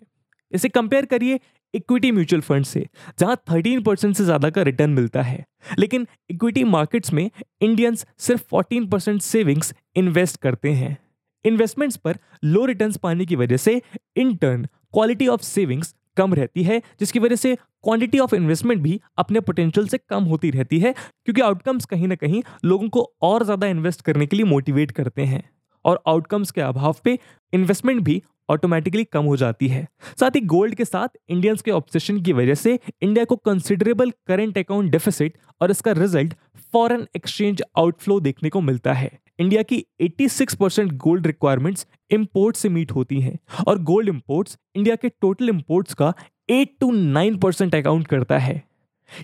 इसे 0.56 0.70
कंपेयर 0.70 1.06
करिए 1.06 1.40
इक्विटी 1.74 2.12
म्यूचुअल 2.12 2.42
फंड 2.42 2.66
से, 2.66 2.86
जहाँ 3.20 3.36
13 3.50 3.84
परसेंट 3.86 4.16
से 4.16 4.24
ज़्यादा 4.24 4.50
का 4.50 4.62
रिटर्न 4.62 4.90
मिलता 4.90 5.22
है। 5.22 5.44
लेकिन 5.80 6.08
इक्विटी 6.30 6.64
मार्केट्स 6.64 7.14
में 7.14 7.30
इंडियंस 7.62 8.06
सिर्फ़ 8.18 8.44
14 8.54 8.90
परसेंट 8.92 9.22
सेविंग्स 9.22 9.74
इन्वेस्ट 9.96 10.38
करते 10.42 10.72
हैं। 10.72 10.98
इन्वेस्टमेंट्स 11.46 11.98
पर 11.98 12.18
लो 12.44 12.66
रिटर्न्स 12.66 12.98
पाने 12.98 13.26
की 13.26 13.36
वजह 13.36 13.58
से 13.58 13.82
in 14.16 14.36
turn 14.36 14.66
quality 14.94 15.28
of 15.28 15.42
savings 15.42 15.94
कम 16.18 16.34
रहती 16.34 16.64
है, 16.64 16.82
जिसकी 17.00 17.20
वजह 17.20 17.36
से 17.36 17.56
क्वांटिटी 17.56 18.20
ऑफ़ 18.20 18.36
इन्वेस्टमेंट 18.36 18.82
भी 18.82 19.00
अपने 19.18 19.40
पोटेंशियल 19.40 19.88
से 19.88 19.98
कम 20.10 20.24
होती 20.24 20.52
रहती 20.52 20.80
है, 20.80 20.94
क्योंकि 20.94 21.42
आउटकम्स 21.42 21.86
कहीं 21.86 22.08
ना 22.08 22.16
कहीं 22.16 22.42
लोगों 22.66 22.88
को 22.90 23.12
और 23.22 23.44
ज़्यादा 23.44 23.68
इन्वेस्ट 23.68 24.02
करने 24.02 24.26
के 24.26 24.36
लिए 24.36 24.46
मोटिवेट 24.46 24.92
करते 24.92 25.22
हैं। 25.24 25.44
और 25.86 26.02
आउटकम्स 26.08 26.52
के 26.52 26.62
अभाव 26.62 26.96
पे 27.04 27.18
इन्वेस्टमेंट 27.54 28.02
भी 28.02 28.22
ऑटोमेटिकली 28.50 29.04
कम 29.04 29.26
हो 29.26 29.38
जाती 29.38 29.68
है। 29.68 29.88
साथ 30.20 30.36
ही 30.36 30.42
गोल्ड 30.42 30.76
के 30.76 30.86
साथ 30.86 31.18
इंडियंस 31.30 31.62
के 31.62 31.72
ऑब्सेशन 31.72 32.22
की 32.22 32.34
वजह 32.34 32.56
से 32.56 32.80
इंडिया 33.02 33.26
को 33.26 33.36
कंसिडरेबल 33.36 34.12
करंट 34.28 34.58
अकाउंट 34.58 34.92
डेफिसिट 34.92 35.38
और 35.62 35.72
इसका 35.72 35.92
रिज़ल्ट 35.92 36.34
फॉरेन 36.74 37.08
एक्सचेंज 37.16 37.64
आउटफ्लो 37.78 38.20
देखने 38.20 38.50
को 38.50 38.62
मिलता 38.62 38.94
है। 38.94 39.12
इंडिया 39.40 39.62
की 39.64 39.84
86 40.02 40.56
परसेंट 40.56 40.92
गोल्ड 40.94 41.28
रिक्वायरमेंट्स 41.28 41.86
इंपोर्ट 42.12 42.56
से 42.56 42.70
मीट 42.70 42.92
होती 42.92 43.20
हैं 43.22 43.38
और 43.68 43.82
गोल्ड 43.84 44.10
इंपोर्ट्स 44.10 44.58
इंडिया 44.76 44.96
के 44.96 45.10
टोटल 45.10 45.50
इंपोर्ट्स 45.50 45.94
का 45.94 46.14
8 46.52 46.70
टू 46.80 46.92
9 46.92 47.38
परसेंट 47.38 47.76
अकाउंट 47.76 48.08
करता 48.08 48.38
है। 48.38 48.62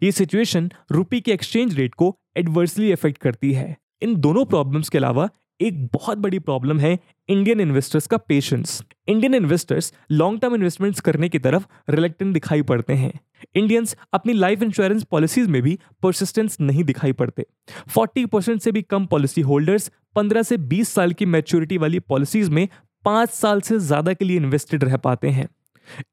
ये 0.04 0.12
सिचुएशन 0.12 0.72
रुपी 0.92 1.22
के 1.22 1.32
एक्सचेंज 1.32 1.78
रेट 1.80 1.94
को 1.94 2.16
एडवर्सली 2.38 2.92
इफ़ेक्ट 2.92 3.18
करती 3.18 3.54
है। 3.54 3.76
इन 4.02 4.16
दोनों 4.16 4.46
प्रॉब्लम्स 4.46 4.90
के 4.90 4.98
अलावा 4.98 5.30
एक 5.62 5.86
बहुत 5.88 6.18
बड़ी 6.18 6.40
प्रॉब्लम 6.40 6.80
है 6.80 6.98
इंडियन 7.32 7.60
इन्वेस्टर्स 7.60 8.08
का 8.08 8.18
patience 8.18 8.82
Indian 9.08 9.36
investors 9.36 9.92
long 10.12 10.40
term 10.40 10.56
investments 10.56 11.00
करने 11.00 11.30
की 11.30 11.40
तरफ़ 11.40 11.66
रिलेक्टेंट 11.90 12.34
दिखाई 12.34 12.62
पड़ते 12.62 12.94
हैं. 12.94 13.12
इंडियंस 13.56 13.96
अपनी 14.14 14.34
लाइफ 14.34 14.64
इंश्योरेंस 14.64 15.04
पॉलिसीज़ 15.04 15.48
में 15.50 15.62
भी 15.62 15.78
परसिस्टेंस 16.04 16.58
नहीं 16.62 16.84
दिखाई 16.84 17.12
पड़ते. 17.14 17.46
40 17.90 18.26
परसेंट 18.26 18.62
से 18.62 18.72
भी 18.72 18.82
कम 18.82 19.06
पॉलिसी 19.06 19.42
होल्डर्स 19.42 19.92
15 20.16 20.44
से 20.44 20.58
20 20.58 20.90
साल 20.90 21.14
की 21.14 21.26
मैच्योरिटी 21.28 21.78
वाली 21.78 22.00
पॉलिसीज़ 22.00 22.52
में 22.52 22.68
पाँच 23.06 23.30
साल 23.30 23.62
से 23.62 23.80
ज़्यादा 23.80 24.14
के 24.14 24.26
लिए 24.26 24.38
इन्वेस्टेड 24.38 24.84
रह 24.84 24.98
पाते 24.98 25.30
हैं। 25.30 25.48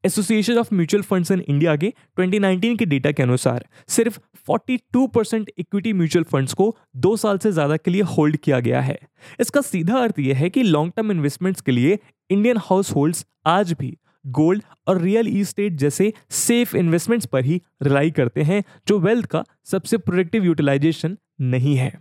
Association 0.05 0.57
of 0.57 0.73
mutual 0.75 1.03
funds 1.03 1.31
in 1.31 1.43
India 1.47 1.75
के 1.75 1.93
2019 2.19 2.77
के 2.77 2.85
डेटा 2.85 3.11
के 3.11 3.23
अनुसार 3.23 3.65
सिर्फ़ 3.87 4.19
42 4.51 5.07
परसेंट 5.15 5.51
इक्विटी 5.57 5.93
म्यूचुअल 5.93 6.23
फंड्स 6.23 6.53
को 6.53 6.75
दो 6.97 7.15
साल 7.17 7.37
से 7.37 7.51
ज़्यादा 7.51 7.77
के 7.77 7.91
लिए 7.91 8.01
होल्ड 8.01 8.37
किया 8.37 8.59
गया 8.59 8.81
है। 8.81 8.97
इसका 9.39 9.61
सीधा 9.61 9.97
अर्थ 9.97 10.19
यह 10.19 10.37
है 10.37 10.49
कि 10.49 10.63
लॉन्ग 10.63 10.93
टर्म 10.95 11.11
इन्वेस्टमेंट्स 11.11 11.61
के 11.61 11.71
लिए 11.71 11.97
इंडियन 12.29 12.57
हाउस 12.59 12.91
होल्ड 12.95 13.15
आज 13.47 13.73
भी 13.73 13.97
गोल्ड 14.25 14.63
और 14.87 15.01
रियल 15.01 15.27
इस्टेट 15.27 15.73
जैसे 15.73 16.11
सेफ़ 16.29 16.75
इन्वेस्टमेंट्स 16.77 17.25
पर 17.25 17.45
ही 17.45 17.61
रिलाई 17.83 18.11
करते 18.11 18.41
हैं, 18.41 18.63
जो 18.87 18.99
वेल्थ 18.99 19.25
का 19.25 19.43
सबसे 19.65 19.97
प्रोडक्टिव 19.97 20.45
यूटिलाइजेशन 20.45 21.17
नहीं 21.41 21.75
है। 21.75 21.91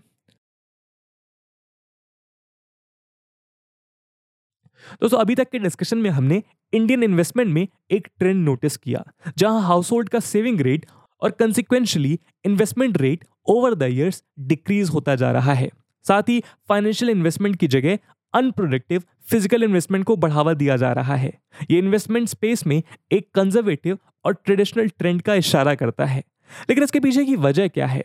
दोस्तों, 4.93 5.19
अभी 5.19 5.35
तक 5.35 5.51
के 5.51 5.59
डिस्कशन 5.59 5.99
में 5.99 6.11
हमने 6.11 6.43
इंडियन 6.73 7.03
इन्वेस्टमेंट 7.03 7.49
में 7.49 7.67
एक 7.91 8.09
ट्रेंड 8.19 8.45
नोटिस 8.45 8.77
किया, 8.77 9.05
जहाँ 9.39 9.63
हाउस 9.63 9.93
होल्ड 9.93 10.09
का 10.09 10.21
सेविंग 10.21 10.61
रेट 10.61 10.87
और 11.23 11.31
consequently 11.31 12.19
investment 12.45 12.99
rate 12.99 13.25
over 13.49 13.75
the 13.75 13.83
years 13.83 14.23
decrease 14.41 14.89
होता 14.89 15.15
जा 15.15 15.31
रहा 15.33 15.53
है। 15.53 15.71
साथ 16.05 16.29
ही 16.29 16.43
फाइनेंशियल 16.69 17.11
इन्वेस्टमेंट 17.11 17.57
की 17.57 17.67
जगह 17.69 17.99
अनप्रोडक्टिव 18.35 19.03
फ़िज़िकल 19.31 19.63
इन्वेस्टमेंट 19.63 20.05
को 20.05 20.17
बढ़ावा 20.17 20.53
दिया 20.55 20.77
जा 20.77 20.93
रहा 20.93 21.15
है। 21.17 21.33
ये 21.71 21.79
इन्वेस्टमेंट 21.79 22.29
स्पेस 22.29 22.67
में 22.67 22.83
एक 23.13 23.29
कंजर्वेटिव 23.35 23.99
और 24.25 24.35
ट्रेडिशनल 24.35 24.89
ट्रेंड 24.89 25.23
का 25.23 25.35
इशारा 25.35 25.75
करता 25.75 26.05
है। 26.05 26.23
लेकिन 26.69 26.85
इसके 26.85 27.01
पीछे 27.01 27.25
की 27.25 27.37
वजह 27.37 27.69
क्या 27.69 27.87
है? 27.87 28.05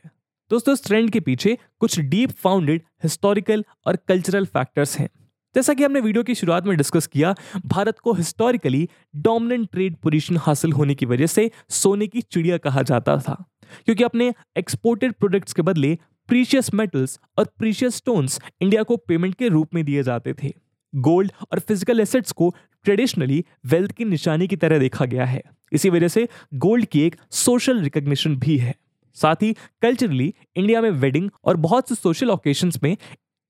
दोस्तों, 0.52 0.74
इस 0.74 0.84
ट्रेंड 0.86 1.10
के 1.10 1.20
पीछे 1.20 1.58
कुछ 1.80 2.00
डीप 2.00 2.32
फाउंडेड 2.34 2.82
हिस्टोरिकल 3.04 3.63
और 3.88 3.96
कल्चरल 4.08 4.46
फैक्टर्स 4.46 4.98
हैं। 5.00 5.10
जैसा 5.55 5.74
कि 5.74 5.83
हमने 5.83 6.00
वीडियो 6.00 6.24
की 6.24 6.36
शुरुआत 6.36 6.65
में 6.65 6.77
डिस्कस 6.77 7.07
किया, 7.07 7.36
भारत 7.65 8.00
को 8.00 8.13
हिस्टोरिकली 8.13 8.88
डोमिनेंट 9.15 9.69
ट्रेड 9.72 9.95
पोजीशन 9.95 10.38
हासिल 10.38 10.72
होने 10.72 10.95
की 10.95 11.05
वजह 11.05 11.27
से 11.27 11.51
सोने 11.69 12.07
की 12.07 12.22
चिड़िया 12.22 12.57
कहा 12.57 12.81
जाता 12.81 13.17
था। 13.17 13.43
क्योंकि 13.86 14.03
अपने 14.03 14.33
एक्सपोर्टेड 14.57 15.13
प्रोडक्ट्स 15.13 15.53
के 15.53 15.62
बदले 15.62 15.98
प्रीशियस 16.27 16.74
मेटल्स 16.74 17.19
और 17.38 17.45
प्रीशियस 17.60 17.95
स्टोन्स 17.95 18.39
इंडिया 18.62 18.83
को 18.83 18.98
पेमेंट 18.98 19.36
के 19.36 19.48
रूप 19.48 19.75
में 19.75 19.83
दिए 19.86 20.03
जाते 20.03 20.33
थे। 20.33 20.53
गोल्ड 20.93 21.31
और 21.51 21.60
फ़िज़िकल 21.60 22.00
एसेट्स 22.00 22.31
को 22.31 22.53
ट्रेडिशनली 22.86 23.43
वेल्थ 23.65 23.91
की 23.91 24.05
निशानी 24.05 24.48
की 24.48 24.55
तरह 24.55 24.79
देखा 24.79 25.05
गया 25.05 25.25
है। 25.25 25.41
इसी 25.72 25.89
वजह 25.89 26.07
से 26.07 26.27
गोल्ड 26.53 26.86
की 26.86 27.01
एक 27.01 27.15
सोशल 27.31 27.79
रिकग्निशन 27.79 28.36
भी 28.36 28.57
है। 28.57 28.75
साथ 29.17 29.36
ही 29.36 29.53
कल्चरली 29.81 30.33
इंडिया 30.55 30.81
में 30.81 30.89
वेडिंग 30.91 31.29
और 31.45 31.57
बहुत 31.57 31.89
से 31.89 31.95
सोशल 31.95 32.29
ओकेशंस 32.29 32.79
में 32.83 32.98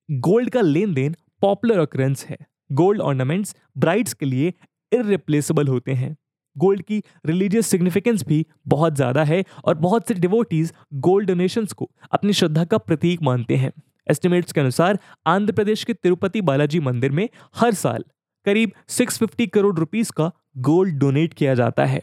गोल्ड 0.10 0.50
का 0.50 0.62
लेन 0.62 0.94
देन 0.94 1.16
पॉपुलर 1.44 1.80
ऑकरेंस 1.80 2.26
है। 2.26 2.38
गोल्ड 2.72 3.02
ऑर्नामेंट्स 3.02 3.56
ब्राइड्स 3.78 4.14
के 4.14 4.26
लिए 4.26 4.54
इरिप्लेसेबल 4.92 5.68
होते 5.68 5.94
हैं। 5.94 6.16
गोल्ड 6.56 6.82
की 6.82 7.02
रिलीजियस 7.26 7.68
सिग्निफिकेंस 7.68 8.24
भी 8.28 8.46
बहुत 8.68 8.96
ज़्यादा 8.96 9.24
है 9.24 9.44
और 9.66 9.76
बहुत 9.78 10.08
से 10.08 10.14
डिवोटीज 10.14 10.74
गोल्ड 10.94 11.28
डोनेशंस 11.28 11.74
को 11.74 11.90
अपनी 12.12 12.34
श्रद्धा 12.34 12.64
का 12.66 12.78
प्रतीक 12.78 13.22
मानते 13.22 13.56
हैं। 13.56 13.72
एस्टिमेट्स 14.12 14.52
के 14.52 14.62
अनुसार 14.62 15.00
आंध्र 15.28 15.54
प्रदेश 15.54 15.84
के 15.84 15.94
तिरुपति 15.94 16.42
बालाजी 16.42 16.80
मंदिर 16.80 17.12
में 17.12 17.28
हर 17.56 17.74
साल 17.74 18.06
करीब 18.46 18.72
650 18.90 19.48
करोड़ 19.48 19.76
रुपीस 19.76 20.12
का 20.12 20.32
गोल्ड 20.60 20.98
डोनेट 21.00 21.34
किया 21.34 21.54
जाता 21.54 21.86
है। 21.86 22.02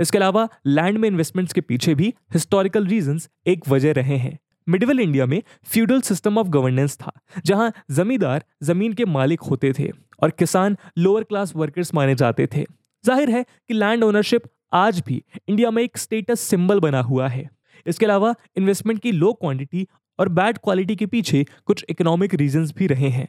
इसके 0.00 0.18
अलावा 0.18 0.48
लैंड 0.66 0.98
में 0.98 1.08
इन्वेस्टमेंट्स 1.08 1.52
के 1.52 1.60
पीछे 1.60 1.94
भी 1.94 2.14
हिस्टोरिकल 2.34 2.86
रीजंस 2.86 3.28
एक 3.46 3.68
वजह 3.68 3.92
रहे 3.92 4.16
हैं। 4.16 4.38
मिडिवल 4.66 5.00
इंडिया 5.00 5.26
में 5.26 5.42
फ्यूडल 5.64 6.00
सिस्टम 6.00 6.38
ऑफ़ 6.38 6.48
गवर्नेंस 6.48 6.96
था, 6.96 7.12
जहाँ 7.44 7.72
जमींदार 7.90 8.44
ज़मीन 8.62 8.92
के 8.92 9.04
मालिक 9.06 9.40
होते 9.42 9.72
थे 9.72 9.90
और 10.22 10.30
किसान 10.30 10.76
लोअर 10.98 11.24
क्लास 11.24 11.52
वर्कर्स 11.56 11.94
माने 11.94 12.14
जाते 12.14 12.46
थे। 12.46 12.64
ज़ाहिर 13.04 13.30
है 13.30 13.42
कि 13.42 13.74
लैंड 13.74 14.04
ओनरशिप 14.04 14.42
आज 14.74 15.02
भी 15.06 15.22
इंडिया 15.48 15.70
में 15.70 15.82
एक 15.82 15.98
स्टेटस 15.98 16.40
सिंबल 16.40 16.80
बना 16.80 17.00
हुआ 17.02 17.28
है। 17.28 17.48
इसके 17.86 18.06
अलावा 18.06 18.34
इन्वेस्टमेंट 18.56 19.00
की 19.00 19.12
लो 19.12 19.32
क्वांटिटी 19.32 19.86
और 20.18 20.28
बैड 20.30 20.58
क्वालिटी 20.58 20.96
के 20.96 21.06
पीछे 21.06 21.44
कुछ 21.66 21.84
इकोनॉमिक 21.90 22.34
रीजंस 22.34 22.72
भी 22.76 22.86
रहे 22.86 23.08
हैं। 23.08 23.28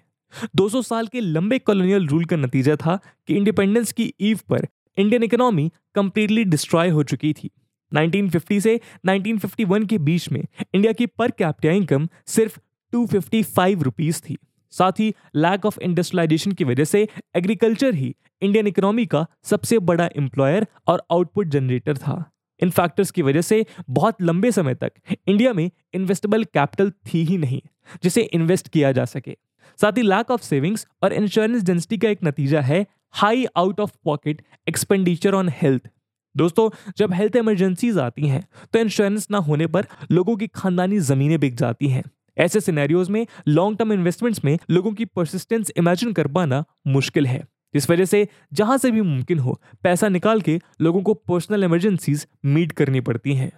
200 0.56 0.82
साल 0.82 1.08
के 1.08 1.22
लंबे 1.22 1.60
कॉलोनियल 1.60 2.08
रूल 2.08 2.26
का 2.26 2.36
नतीजा 2.36 2.76
था 2.76 3.00
कि 3.28 3.36
इंडिपेंडेंस 3.36 3.92
की 3.92 4.14
ईव 4.22 4.40
पर 4.50 4.68
इंडियन 4.98 5.24
इकोनॉमी 5.24 5.72
कंप्लीटली 5.96 6.44
डिस्ट्रॉय 6.46 6.90
हो 6.90 7.04
चुकी 7.04 7.34
थी। 7.34 7.50
1950 7.94 8.60
से 8.60 8.80
1951 9.08 9.88
के 9.88 9.98
बीच 9.98 10.32
में 10.32 10.44
इंडिया 10.76 10.94
की 10.94 11.06
पर 11.06 11.32
कैपिटा 11.32 11.74
इनकम 11.74 12.08
सिर्फ़ 12.28 12.60
255 12.94 13.84
रुपीस 13.84 14.22
थी। 14.22 14.38
साथ 14.74 15.00
ही 15.00 15.14
लैक 15.36 15.66
ऑफ़ 15.66 15.80
इंडस्ट्रियलाइजेशन 15.80 16.52
की 16.52 16.64
वजह 16.64 16.84
से 16.84 17.08
एग्रीकल्चर 17.36 17.94
ही 17.94 18.16
इंडियन 18.42 18.68
इकोनॉमी 18.68 19.06
का 19.06 19.26
सबसे 19.44 19.80
बड़ा 19.80 20.10
एम्प्लॉयर 20.18 20.68
और 20.88 21.04
आउटपुट 21.12 21.48
जनरेटर 21.48 21.98
था। 21.98 22.24
इन 22.60 22.70
फैक्टर्स 22.70 23.12
की 23.12 23.22
वजह 23.22 23.42
से 23.42 23.66
बहुत 23.90 24.22
लंबे 24.22 24.52
समय 24.52 24.76
तक 24.76 24.92
इंडिया 25.28 25.54
में 25.54 25.70
इन्वेस्टेबल 25.94 26.44
कैपिटल 26.44 26.92
थी 26.92 27.24
ही 27.24 27.38
नहीं, 27.38 27.62
जिसे 28.04 28.22
इन्वेस्ट 28.22 28.68
किया 28.68 28.92
जा 28.92 29.06
सके। 29.06 29.36
साथ 29.80 29.98
ही 29.98 30.02
लैक 30.02 30.32
ऑफ़ 30.32 30.42
सेविंग्स 30.42 30.88
और 31.04 31.14
इंश्योरेंस 31.14 31.64
डेंसिटी 31.64 31.98
का 31.98 32.10
एक 32.10 32.20
नतीजा 32.24 32.62
है 32.62 32.86
high 33.12 33.46
out 33.58 33.80
of 33.80 33.92
pocket 34.06 34.42
expenditure 34.68 35.34
on 35.34 35.50
health 35.62 35.90
दोस्तों, 36.38 36.70
जब 36.98 37.14
हेल्थ 37.14 37.36
इमरजेंसीज 37.36 37.98
आती 37.98 38.28
हैं 38.28 38.44
तो 38.74 38.80
इंश्योरेंस 38.80 39.28
ना 39.32 39.38
होने 39.38 39.68
पर 39.68 39.86
लोगों 40.12 40.36
की 40.38 40.48
खानदानी 40.48 41.00
जमीनें 41.00 41.40
बिक 41.40 41.56
जाती 41.56 41.88
हैं। 41.88 42.04
ऐसे 42.38 42.60
सिनेरियोज 42.60 43.10
में 43.10 43.26
लॉन्ग 43.48 43.78
टर्म 43.78 43.94
इन्वेस्टमेंट्स 43.94 44.44
में 44.46 44.58
लोगों 44.72 44.92
की 44.92 45.06
परसिस्टेंस 45.06 45.72
इमेजिन 45.78 46.14
कर 46.14 46.28
पाना 46.28 46.64
मुश्किल 46.88 47.28
है। 47.28 47.44
इस 47.74 47.90
वजह 47.90 48.06
से, 48.06 48.28
जहाँ 48.54 48.78
से 48.78 48.92
भी 48.92 49.02
मुमकिन 49.02 49.40
हो, 49.40 49.60
पैसा 49.84 50.10
निकाल 50.10 50.42
के 50.42 50.60
लोगों 50.82 51.02
को 51.02 51.14
पर्सनल 51.14 51.64
इमरजेंसीज 51.64 52.26
मीट 52.46 52.72
करनी 52.72 53.02
पड़ती 53.02 53.34
हैं। 53.36 53.52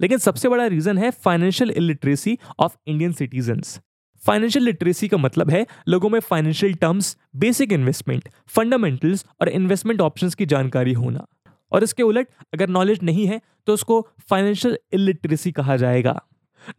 लेकिन 0.00 0.18
सबसे 0.18 0.48
बड़ा 0.48 0.66
रीजन 0.66 0.98
है 0.98 1.10
financial 1.10 1.70
illiteracy 1.70 2.38
of 2.58 2.76
Indian 2.86 3.12
citizens 3.12 3.78
financial 4.22 4.64
literacy 4.64 5.08
का 5.08 5.16
मतलब 5.16 5.50
है 5.50 5.66
लोगों 5.88 6.08
में 6.08 6.18
financial 6.20 6.74
terms 6.74 7.16
basic 7.36 7.72
investment 7.72 8.28
fundamentals 8.46 9.24
और 9.40 9.48
इन्वेस्टमेंट 9.48 10.00
ऑप्शंस 10.00 10.34
की 10.34 10.46
जानकारी 10.46 10.92
होना। 10.92 11.26
और 11.72 11.84
इसके 11.84 12.02
उलट 12.02 12.28
अगर 12.54 12.68
नॉलेज 12.68 12.98
नहीं 13.02 13.26
है 13.26 13.40
तो 13.66 13.74
उसको 13.74 14.00
फाइनेंशियल 14.30 14.78
इलिटरेसी 14.92 15.52
कहा 15.52 15.76
जाएगा। 15.76 16.20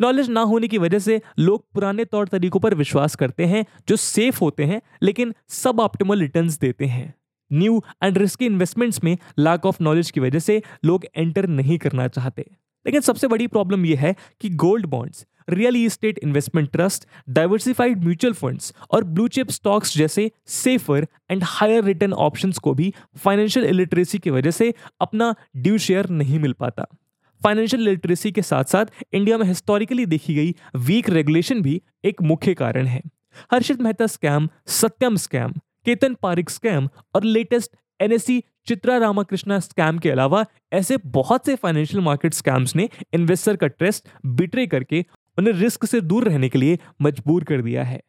नॉलेज 0.01 0.29
ना 0.29 0.41
होने 0.41 0.67
की 0.67 0.77
वजह 0.77 0.99
से 0.99 1.21
लोग 1.39 1.65
पुराने 1.73 2.05
तौर 2.05 2.27
तरीकों 2.27 2.59
पर 2.59 2.73
विश्वास 2.73 3.15
करते 3.15 3.45
हैं, 3.45 3.65
जो 3.87 3.95
सेफ़ 3.95 4.39
होते 4.41 4.63
हैं, 4.63 4.81
लेकिन 5.03 5.33
सब 5.49 5.79
ऑप्टिमल 5.79 6.19
रिटर्न्स 6.19 6.57
देते 6.59 6.85
हैं। 6.85 7.13
न्यू 7.51 7.81
एंड 8.03 8.17
रिस्की 8.17 8.45
इन्वेस्टमेंट्स 8.45 9.03
में 9.03 9.17
लैक 9.39 9.65
ऑफ़ 9.65 9.77
नॉलेज 9.81 10.11
की 10.11 10.19
वजह 10.19 10.39
से 10.39 10.61
लोग 10.85 11.05
एंटर 11.15 11.47
नहीं 11.47 11.77
करना 11.77 12.07
चाहते। 12.07 12.45
लेकिन 12.85 13.01
सबसे 13.01 13.27
बड़ी 13.27 13.47
प्रॉब्लम 13.47 13.85
यह 13.85 13.99
है 13.99 14.15
कि 14.41 14.49
gold 14.49 14.85
bonds 14.85 15.25
real 15.49 15.75
estate 15.75 16.19
investment 16.23 16.71
trust 16.71 17.07
diversified 17.29 18.03
mutual 18.03 18.33
funds 18.33 18.73
और 18.91 19.03
ब्लू 19.03 19.27
चिप 19.27 19.49
स्टॉक्स 19.49 19.97
जैसे 19.97 20.29
safer 20.47 21.07
and 21.31 21.43
higher 21.43 21.83
return 21.83 22.13
options 22.13 22.57
को 22.57 22.73
भी 22.73 22.93
फाइनेंशियल 23.23 23.65
इलिटरेसी 23.65 24.19
की 24.19 24.29
वजह 24.29 24.51
से 24.51 24.73
अपना 25.01 25.33
ड्यू 25.57 25.77
शेयर 25.77 26.09
नहीं 26.09 26.39
मिल 26.39 26.53
पाता। 26.53 26.85
फाइनेंशियल 27.41 27.83
लिटरेसी 27.83 28.31
के 28.31 28.41
साथ 28.41 28.63
साथ 28.63 28.85
इंडिया 29.13 29.37
में 29.37 29.45
हिस्टोरिकली 29.45 30.05
देखी 30.05 30.35
गई 30.35 30.55
वीक 30.77 31.09
रेगुलेशन 31.09 31.61
भी 31.61 31.81
एक 32.05 32.21
मुख्य 32.21 32.53
कारण 32.53 32.85
है। 32.85 33.01
Harshit 33.51 33.81
Mehta 33.81 34.07
scam 34.07 34.49
Satyam 34.67 35.15
scam 35.17 35.53
Ketan 35.85 36.13
Parikh 36.13 36.49
scam 36.49 36.89
और 37.15 37.23
latest 37.23 37.75
NSC 37.99 38.43
Chitra 38.67 38.97
Ramakrishna 38.97 39.59
scam 39.59 39.97
के 39.99 40.09
अलावा 40.09 40.45
ऐसे 40.73 40.97
बहुत 41.05 41.45
से 41.45 41.55
फाइनेंशियल 41.55 42.03
मार्केट 42.03 42.33
स्कैम्स 42.33 42.75
ने 42.75 42.89
इन्वेस्टर 43.13 43.55
का 43.55 43.67
ट्रस्ट 43.67 44.07
बिट्रे 44.25 44.65
करके 44.67 45.05
उन्हें 45.37 45.53
रिस्क 45.53 45.85
से 45.85 46.01
दूर 46.01 46.23
रहने 46.23 46.49
के 46.49 46.57
लिए 46.57 46.77
मजबूर 47.01 47.43
कर 47.43 47.61
दिया 47.61 47.83
है। 47.83 48.01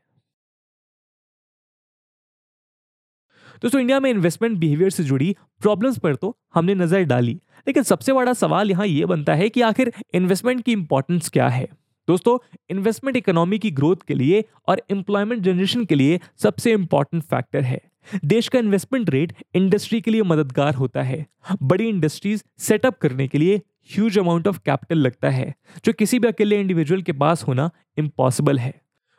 दोस्तों, 3.63 3.81
इंडिया 3.81 3.99
में 4.01 4.11
इन्वेस्टमेंट 4.11 4.59
बिहेवियर 4.59 4.91
से 4.91 5.05
जुड़ी 5.05 5.35
प्रॉब्लम्स 5.63 5.99
पर 5.99 6.15
तो 6.15 6.37
हमने 6.55 6.75
नज़र 6.75 7.03
डाली, 7.05 7.35
लेकिन 7.67 7.83
सबसे 7.83 8.13
बड़ा 8.13 8.33
सवाल 8.35 8.71
यहाँ 8.71 8.87
यह 8.87 9.07
बनता 9.07 9.35
है 9.35 9.49
कि 9.49 9.61
आखिर 9.63 9.93
इन्वेस्टमेंट 10.15 10.65
की 10.65 10.73
इंपॉर्टेंस 10.73 11.29
क्या 11.29 11.49
है? 11.49 11.67
दोस्तों 12.09 12.39
इन्वेस्टमेंट 12.71 13.17
इकोनॉमी 13.17 13.59
की 13.59 13.71
ग्रोथ 13.71 13.97
के 14.09 14.15
लिए 14.15 14.45
और 14.69 14.83
एम्प्लॉयमेंट 14.91 15.43
जनरेशन 15.43 15.85
के 15.85 15.95
लिए 15.95 16.19
सबसे 16.43 16.73
इंपॉर्टेंट 16.73 17.23
फैक्टर 17.23 17.63
है। 17.63 17.81
देश 18.25 18.49
का 18.49 18.59
इन्वेस्टमेंट 18.59 19.11
रेट 19.11 19.33
इंडस्ट्री 19.55 20.01
के 20.01 20.11
लिए 20.11 20.23
मददगार 20.23 20.75
होता 20.75 21.03
है। 21.03 21.25
बड़ी 21.63 21.89
इंडस्ट्रीज़ 21.89 22.43
सेटअप 22.59 22.99
करने 22.99 23.29
के 23.29 23.39
लिए 23.39 23.61
ह्यूज 23.91 24.19
अमाउंट 24.19 24.49
ऑफ़ 24.49 24.59
कैपिटल 24.59 24.99
लगता 24.99 25.31
है, 25.31 25.55
जो 25.85 25.93
किसी 25.93 26.19
भी 26.19 26.29
अकेले 26.29 26.61
इंडिविजुअल 26.61 27.03
के 27.03 27.13
पास 27.15 27.43
होना 27.43 27.71
इम्पॉसिबल 27.99 28.59
है। 28.59 28.75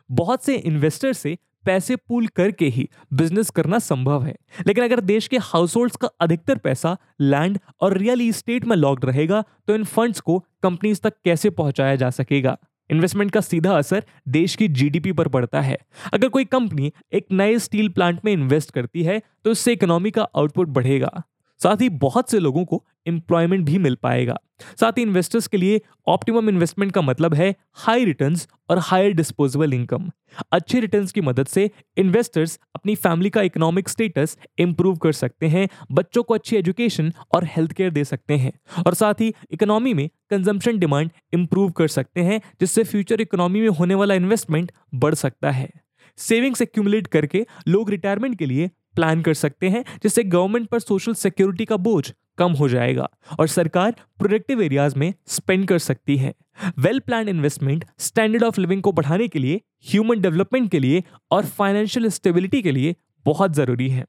बहुत 0.10 0.44
से 0.44 0.56
इन्वेस्टर 0.56 1.14
से 1.14 1.38
पैसे 1.66 1.96
पूल 1.98 2.28
करके 2.28 2.66
ही 2.66 2.88
बिज़नेस 3.14 3.50
करना 3.50 3.80
संभव 3.80 4.24
है, 4.24 4.36
लेकिन 4.68 4.84
अगर 4.84 5.00
देश 5.02 5.28
के 5.28 5.38
हाउस 5.38 5.76
होल्ड 5.76 5.96
का 5.96 6.10
अधिकतर 6.22 6.58
पैसा 6.58 6.96
लैंड 7.22 7.58
और 7.82 7.98
रियल 7.98 8.22
इस्टेट 8.22 8.66
में 8.66 8.76
लॉक्ड 8.76 9.06
रहेगा 9.06 9.44
तो 9.68 9.76
इन 9.76 9.84
फंड्स 9.86 10.20
को 10.20 10.38
कंपनीज़ 10.64 11.02
तक 11.02 11.14
कैसे 11.26 11.50
पहुँचाया 11.52 11.96
जा 11.96 12.10
सकेगा? 12.10 12.58
इन्वेस्टमेंट 12.90 13.32
का 13.32 13.42
सीधा 13.42 13.78
असर 13.78 14.04
देश 14.28 14.56
की 14.56 14.68
जीडीपी 14.70 15.12
पर 15.12 15.28
पड़ता 15.28 15.62
है। 15.62 15.78
अगर 16.14 16.30
कोई 16.30 16.46
कंपनी 16.46 16.92
एक 17.14 17.26
नए 17.32 17.58
स्टील 17.60 17.90
प्लांट 17.90 18.20
में 18.26 18.32
इन्वेस्ट 18.34 18.72
करती 18.72 19.04
है 19.04 19.22
तो 19.46 19.52
इससे 19.52 19.74
इकोनॉमी 19.74 20.12
का 20.12 20.28
आउटपुट 20.36 20.68
बढ़ेगा। 20.70 21.22
साथ 21.62 21.82
ही 21.82 21.90
बहुत 21.90 22.32
से 22.32 22.40
लोगों 22.40 22.66
को 22.66 22.84
एम्प्लॉयमेंट 23.08 23.66
भी 23.66 23.78
मिल 23.78 23.96
पाएगा। 23.96 24.38
साथ 24.80 24.92
ही 24.92 25.02
इन्वेस्टर्स 25.02 25.48
के 25.48 25.58
लिए 25.58 25.82
ऑप्टिमम 26.08 26.50
इन्वेस्टमेंट 26.50 26.92
का 26.92 27.02
मतलब 27.02 27.34
है 27.34 27.54
हाई 27.74 28.06
रिटर्न्स 28.06 28.48
और 28.70 28.80
हायर 28.80 29.14
डिस्पोजेबल 29.14 29.74
इनकम 29.74 30.10
अच्छे 30.52 30.80
रिटर्न्स 30.80 31.12
की 31.12 31.22
मदद 31.22 31.48
से 31.48 31.70
इन्वेस्टर्स 31.98 32.60
अपनी 32.76 32.96
फैमिली 32.96 33.30
का 33.30 33.42
इकोनॉमिक 33.42 33.90
स्टेटस 33.90 34.38
इंप्रूव 34.60 34.96
कर 34.98 35.12
सकते 35.12 35.48
हैं, 35.48 35.68
बच्चों 35.92 36.24
को 36.24 36.34
अच्छी 36.34 36.56
एजुकेशन 36.56 37.12
और 37.32 37.46
हेल्थ 37.46 37.72
केयर 37.72 37.92
दे 37.92 38.04
सकते 38.04 38.38
हैं 38.38 38.52
और 38.88 38.94
साथ 38.94 39.22
ही 39.22 39.34
इकोनॉमी 39.52 39.94
में 39.94 40.10
कंजम्पशन 40.30 40.78
डिमांड 40.80 41.12
इंप्रूव 41.34 41.72
कर 41.72 41.88
सकते 41.88 42.22
हैं, 42.22 42.42
जिससे 42.60 42.84
फ्यूचर 42.84 43.22
इकोनॉमी 43.22 43.62
में 43.62 43.70
होने 43.70 43.96
वाला 43.96 44.14
इन्वेस्टमेंट 44.14 44.72
बढ़ 44.96 45.14
सकता 45.14 45.52
है। 45.52 45.70
सेविंग्स 46.18 46.62
एक्यूमुलेट 46.62 47.08
करके 47.08 47.46
लोग 47.68 47.90
रिटायरमेंट 47.90 48.38
के 48.40 48.46
लिए 48.46 48.70
प्लान 48.96 49.22
कर 49.22 49.34
सकते 49.36 49.70
हैं, 49.70 49.84
जिससे 50.04 50.24
गवर्नमेंट 50.26 50.68
पर 50.68 50.80
सोशल 50.80 51.14
सिक्योरिटी 51.16 51.66
का 51.66 51.78
बोझ 51.80 52.12
कम 52.38 52.52
हो 52.52 52.68
जाएगा 52.70 53.08
और 53.40 53.48
सरकार 53.48 53.96
प्रोडक्टिव 54.20 54.62
एरियाज़ 54.62 54.98
में 55.00 55.14
स्पेंड 55.28 55.68
कर 55.68 55.80
सकती 55.80 56.18
है। 56.18 56.34
Well 56.80 57.00
plan 57.00 57.30
investment 57.30 57.86
standard 58.00 58.44
of 58.44 58.60
living 58.62 58.82
को 58.82 58.92
बढ़ाने 58.92 59.28
के 59.28 59.40
लिए 59.40 59.62
ह्यूमन 59.86 60.22
डेवलपमेंट 60.22 60.70
के 60.72 60.80
लिए 60.80 61.04
और 61.32 61.46
फाइनेंशियल 61.58 62.10
स्टेबिलिटी 62.10 62.62
के 62.62 62.72
लिए 62.72 62.96
बहुत 63.26 63.54
ज़रूरी 63.54 63.90
है। 63.90 64.06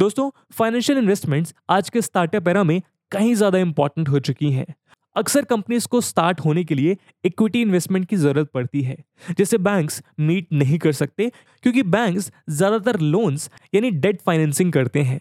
दोस्तों 0.00 0.30
फाइनेंशियल 0.52 0.98
इन्वेस्टमेंट्स 0.98 1.54
आज 1.70 1.90
के 1.90 2.02
स्टार्टअप 2.02 2.48
एरा 2.48 2.64
में 2.64 2.80
कहीं 3.12 3.34
ज़्यादा 3.34 3.58
इंपॉर्टेंट 3.58 4.08
हो 4.08 4.18
चुकी 4.20 4.50
हैं। 4.52 4.66
अक्सर 5.18 5.44
कंपनीज़ 5.44 5.86
को 5.88 6.00
स्टार्ट 6.00 6.40
होने 6.40 6.62
के 6.64 6.74
लिए 6.74 6.96
इक्विटी 7.24 7.60
इन्वेस्टमेंट 7.62 8.06
की 8.08 8.16
ज़रूरत 8.16 8.50
पड़ती 8.54 8.82
है, 8.82 8.96
जिसे 9.38 9.58
बैंक्स 9.58 10.02
मीट 10.20 10.46
नहीं 10.52 10.78
कर 10.78 10.92
सकते, 10.92 11.30
क्योंकि 11.64 11.82
बैंक्स 11.84 12.30
ज़्यादातर 12.50 12.98
लोन्स, 13.00 13.50
यानी 13.74 13.90
डेट 13.92 14.20
फाइनेंसिंग 14.20 14.72
करते 14.72 15.02
हैं। 15.02 15.20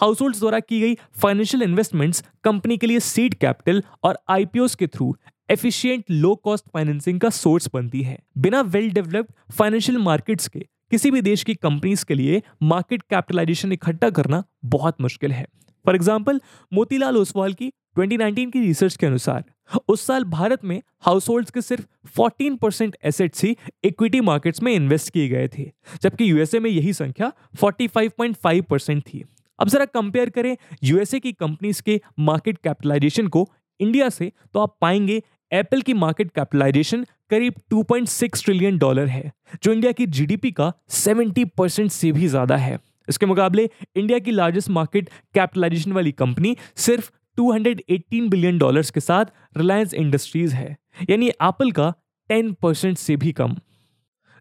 हाउस 0.00 0.38
द्वारा 0.38 0.60
की 0.60 0.80
गई 0.80 0.94
फाइनेंशियल 1.22 1.62
इन्वेस्टमेंट्स 1.62 2.22
कंपनी 2.44 2.76
के 2.76 2.86
लिए 2.86 3.00
सीड 3.02 3.34
कैपिटल 3.36 3.82
और 4.04 4.18
आईपीओ 4.30 4.66
के 4.78 4.86
through 4.88 5.14
efficient 5.48 6.04
low 6.10 6.34
cost 6.34 6.64
financing 6.74 7.20
का 7.20 7.30
सोर्स 7.30 7.68
बनती 7.74 8.02
है। 8.02 8.18
बिना 8.38 8.60
वेल 8.68 8.90
डेवलप्ड 8.90 9.32
फाइनेंशियल 9.52 9.98
मार्केट्स 10.00 10.48
के 10.48 10.60
किसी 10.90 11.10
भी 11.10 11.22
देश 11.22 11.42
की 11.44 11.54
कंपनीज़ 11.56 12.04
के 12.04 12.14
लिए 12.14 12.42
मार्केट 12.64 13.02
कैपिटलाइजेशन 13.02 13.72
इकट्ठा 13.72 14.10
करना 14.10 14.42
बहुत 14.66 15.00
मुश्किल 15.00 15.32
है। 15.32 15.46
फॉर 15.84 15.94
एग्ज़ाम्पल 15.94 16.40
मोतीलाल 16.72 17.16
ओसवाल 17.16 17.52
की 17.52 17.72
2019 17.96 18.50
की 18.52 18.60
रिसर्च 18.60 18.96
के 18.96 19.06
अनुसार, 19.06 19.44
उस 19.88 20.06
साल 20.06 20.24
भारत 20.26 20.64
में 20.64 20.80
हाउस 21.02 21.26
के 21.50 21.60
सिर्फ़ 21.62 21.84
14 22.16 22.56
परसेंट 22.58 22.96
एसेट्स 23.04 23.44
ही 23.44 23.56
इक्विटी 23.84 24.20
मार्केट्स 24.20 24.62
में 24.62 24.72
इन्वेस्ट 24.72 25.12
किए 25.12 25.28
गए 25.28 25.48
थे, 25.48 25.70
जबकि 26.02 26.30
यूएसए 26.30 26.58
में 26.58 26.70
यही 26.70 26.92
संख्या 26.92 27.32
45.5 27.54 28.62
परसेंट 28.62 29.02
थी। 29.04 29.24
अब 29.58 29.68
जरा 29.68 29.84
कंपेयर 29.84 30.30
करें 30.30 30.56
यूएसए 30.84 31.20
की 31.20 31.32
कंपनीज़ 31.32 31.82
के 31.82 32.00
मार्केट 32.20 32.58
कैपिटलाइजेशन 32.58 33.26
को 33.28 33.48
इंडिया 33.80 34.08
से 34.08 34.32
तो 34.54 34.60
आप 34.60 34.76
पाएँगे 34.80 35.22
एप्पल 35.52 35.80
की 35.82 35.94
मार्केट 35.94 36.30
कैपिटलाइजेशन 36.30 37.04
करीब 37.30 37.54
2.6 37.72 38.44
ट्रिलियन 38.44 38.78
डॉलर 38.78 39.06
है, 39.06 39.32
जो 39.62 39.72
इंडिया 39.72 39.92
की 39.92 40.06
जीडीपी 40.08 40.50
का 40.52 40.72
70 40.90 41.44
परसेंट 41.58 41.90
से 41.90 42.12
भी 42.12 42.26
ज़्यादा 42.28 42.56
है। 42.56 42.78
इसके 43.08 43.26
मुकाबले 43.26 43.68
इंडिया 43.96 44.18
की 44.18 44.30
लार्जेस्ट 44.30 44.70
मार्केट 44.70 45.08
कैपिटलाइजेशन 45.34 45.92
वाली 45.92 46.12
कंपनी 46.12 46.56
सिर्फ़ 46.76 47.10
218 47.40 48.28
बिलियन 48.30 48.58
डॉलर्स 48.58 48.90
के 48.90 49.00
साथ 49.00 49.24
रिलायंस 49.56 49.94
इंडस्ट्रीज़ 49.94 50.54
है। 50.54 50.76
यानी 51.10 51.28
एप्पल 51.28 51.70
का 51.72 51.92
10 52.30 52.52
परसेंट 52.62 52.98
से 52.98 53.16
भी 53.16 53.32
कम। 53.32 53.56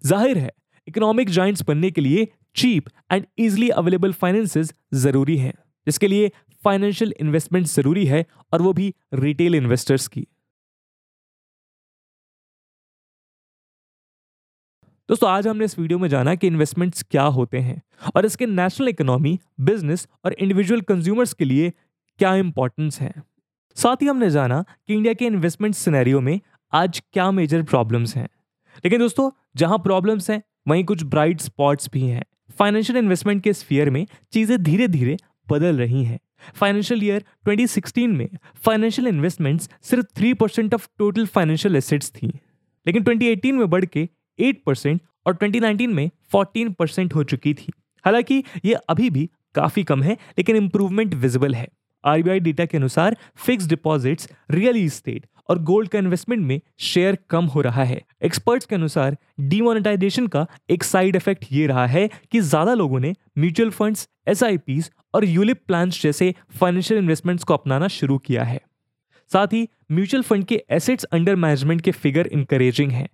ज़ाहिर 0.03 0.37
है 0.37 0.51
इकोनॉमिक 0.87 1.29
जॉइंट्स 1.29 1.61
बनने 1.61 1.91
के 1.91 2.01
लिए 2.01 2.27
cheap 2.55 2.89
and 3.11 3.25
easily 3.37 3.69
available 3.71 4.13
finances 4.13 4.73
ज़रूरी 4.95 5.37
हैं। 5.37 5.53
जिसके 5.87 6.07
लिए 6.07 6.31
फाइनेंशियल 6.63 7.13
इन्वेस्टमेंट 7.21 7.67
ज़रूरी 7.67 8.05
है 8.05 8.25
और 8.53 8.61
वो 8.61 8.73
भी 8.73 8.93
रिटेल 9.13 9.55
इन्वेस्टर्स 9.55 10.07
की। 10.07 10.25
दोस्तों, 15.09 15.29
आज 15.29 15.47
हमने 15.47 15.65
इस 15.65 15.77
वीडियो 15.79 15.99
में 15.99 16.07
जाना 16.09 16.33
कि 16.35 16.47
इन्वेस्टमेंट्स 16.47 17.03
क्या 17.03 17.23
होते 17.35 17.57
हैं 17.57 17.81
और 18.15 18.25
इसके 18.25 18.45
नेशनल 18.45 18.87
इकोनॉमी 18.87 19.39
बिज़नेस 19.59 20.07
और 20.25 20.33
इंडिविजुअल 20.33 20.81
कंज्यूमर्स 20.81 21.33
के 21.33 21.45
लिए 21.45 21.71
क्या 22.19 22.35
इंपॉर्टेंस 22.35 23.01
है? 23.01 23.13
साथ 23.75 23.95
ही 23.95 24.07
हमने 24.07 24.29
जाना 24.29 24.65
कि 24.87 24.93
इंडिया 24.93 25.13
के 25.13 25.25
इन्वेस्टमेंट 25.25 25.75
सिनेरियो 25.75 26.21
में 26.21 26.39
आज 26.73 27.03
क्या 27.13 27.31
मेजर 27.31 27.63
प्रॉब्लम्स 27.63 28.15
हैं। 28.15 28.27
लेकिन 28.77 28.99
दोस्तों, 28.99 29.31
जहाँ 29.55 29.77
प्रॉब्लम्स 29.77 30.29
हैं, 30.29 30.43
वहीं 30.67 30.83
कुछ 30.83 31.03
ब्राइट 31.03 31.41
स्पॉट्स 31.41 31.89
भी 31.93 32.01
हैं। 32.01 32.23
फाइनेंशियल 32.59 32.97
इन्वेस्टमेंट 32.97 33.43
के 33.43 33.53
स्फीयर 33.53 33.89
में 33.89 34.07
चीज़ें 34.31 34.63
धीरे 34.63 34.87
धीरे 34.87 35.17
बदल 35.49 35.77
रही 35.77 36.03
हैं। 36.03 36.19
फाइनेंशियल 36.55 37.03
ईयर 37.03 37.25
2016 37.45 38.07
में 38.07 38.29
फाइनेंशियल 38.55 39.07
इन्वेस्टमेंट्स 39.07 39.69
सिर्फ़ 39.81 40.05
three 40.15 40.33
percent 40.33 40.73
of 40.73 40.87
total 40.97 41.25
financial 41.25 41.75
assets 41.75 42.09
थी। 42.11 42.27
लेकिन 42.87 43.03
2018 43.03 43.53
में 43.53 43.69
बढ़ 43.69 43.85
के 43.85 44.09
8 44.39 44.55
परसेंट 44.65 45.01
और 45.25 45.33
2019 45.33 45.87
में 45.87 46.11
14 46.35 46.73
परसेंट 46.79 47.15
हो 47.15 47.23
चुकी 47.23 47.53
थी। 47.53 47.71
हालाँकि 48.05 48.43
ये 48.65 48.73
अभी 48.73 49.09
भी 49.09 49.29
काफ़ी 49.55 49.83
कम 49.83 50.03
है, 50.03 50.13
लेकिन 50.13 50.55
इंप्रूवमेंट 50.55 51.13
विजिबल 51.13 51.55
है। 51.55 51.67
आरबीआई 52.03 52.39
डेटा 52.39 52.65
के 52.65 52.77
अनुसार 52.77 53.17
फिक्स 53.45 53.67
डिपॉजिट्स 53.67 54.29
रियल 54.51 54.77
इस्टेट 54.77 55.25
और 55.49 55.59
गोल्ड 55.63 55.89
का 55.89 55.99
इन्वेस्टमेंट 55.99 56.45
में 56.45 56.59
शेयर 56.79 57.17
कम 57.29 57.45
हो 57.45 57.61
रहा 57.61 57.83
है। 57.83 58.01
एक्सपर्ट्स 58.23 58.65
के 58.65 58.75
अनुसार 58.75 59.17
डीमोनेटाइजेशन 59.41 60.27
का 60.27 60.45
एक 60.69 60.83
साइड 60.83 61.15
इफ़ेक्ट 61.15 61.45
ये 61.51 61.65
रहा 61.67 61.85
है 61.87 62.09
कि 62.31 62.39
ज़्यादा 62.41 62.73
लोगों 62.73 62.99
ने 62.99 63.13
म्यूचुअल 63.37 63.69
फंड्स 63.71 64.07
एस 64.27 64.43
और 65.13 65.25
यूलिप 65.25 65.61
प्लान 65.67 65.89
जैसे 65.91 66.33
फाइनेंशियल 66.59 66.99
इन्वेस्टमेंट्स 66.99 67.43
को 67.43 67.53
अपनाना 67.53 67.87
शुरू 67.89 68.17
किया 68.17 68.43
है। 68.43 68.59
साथ 69.31 69.47
ही 69.53 69.67
म्यूचुअल 69.91 70.23
फंड 70.23 70.45
के 70.45 70.63
एसेट्स 70.71 71.03
अंडर 71.05 71.35
मैनेजमेंट 71.35 71.81
के 71.81 71.91
फिगर 71.91 72.27
इंकरेजिंग 72.27 72.91
हैं। 72.91 73.07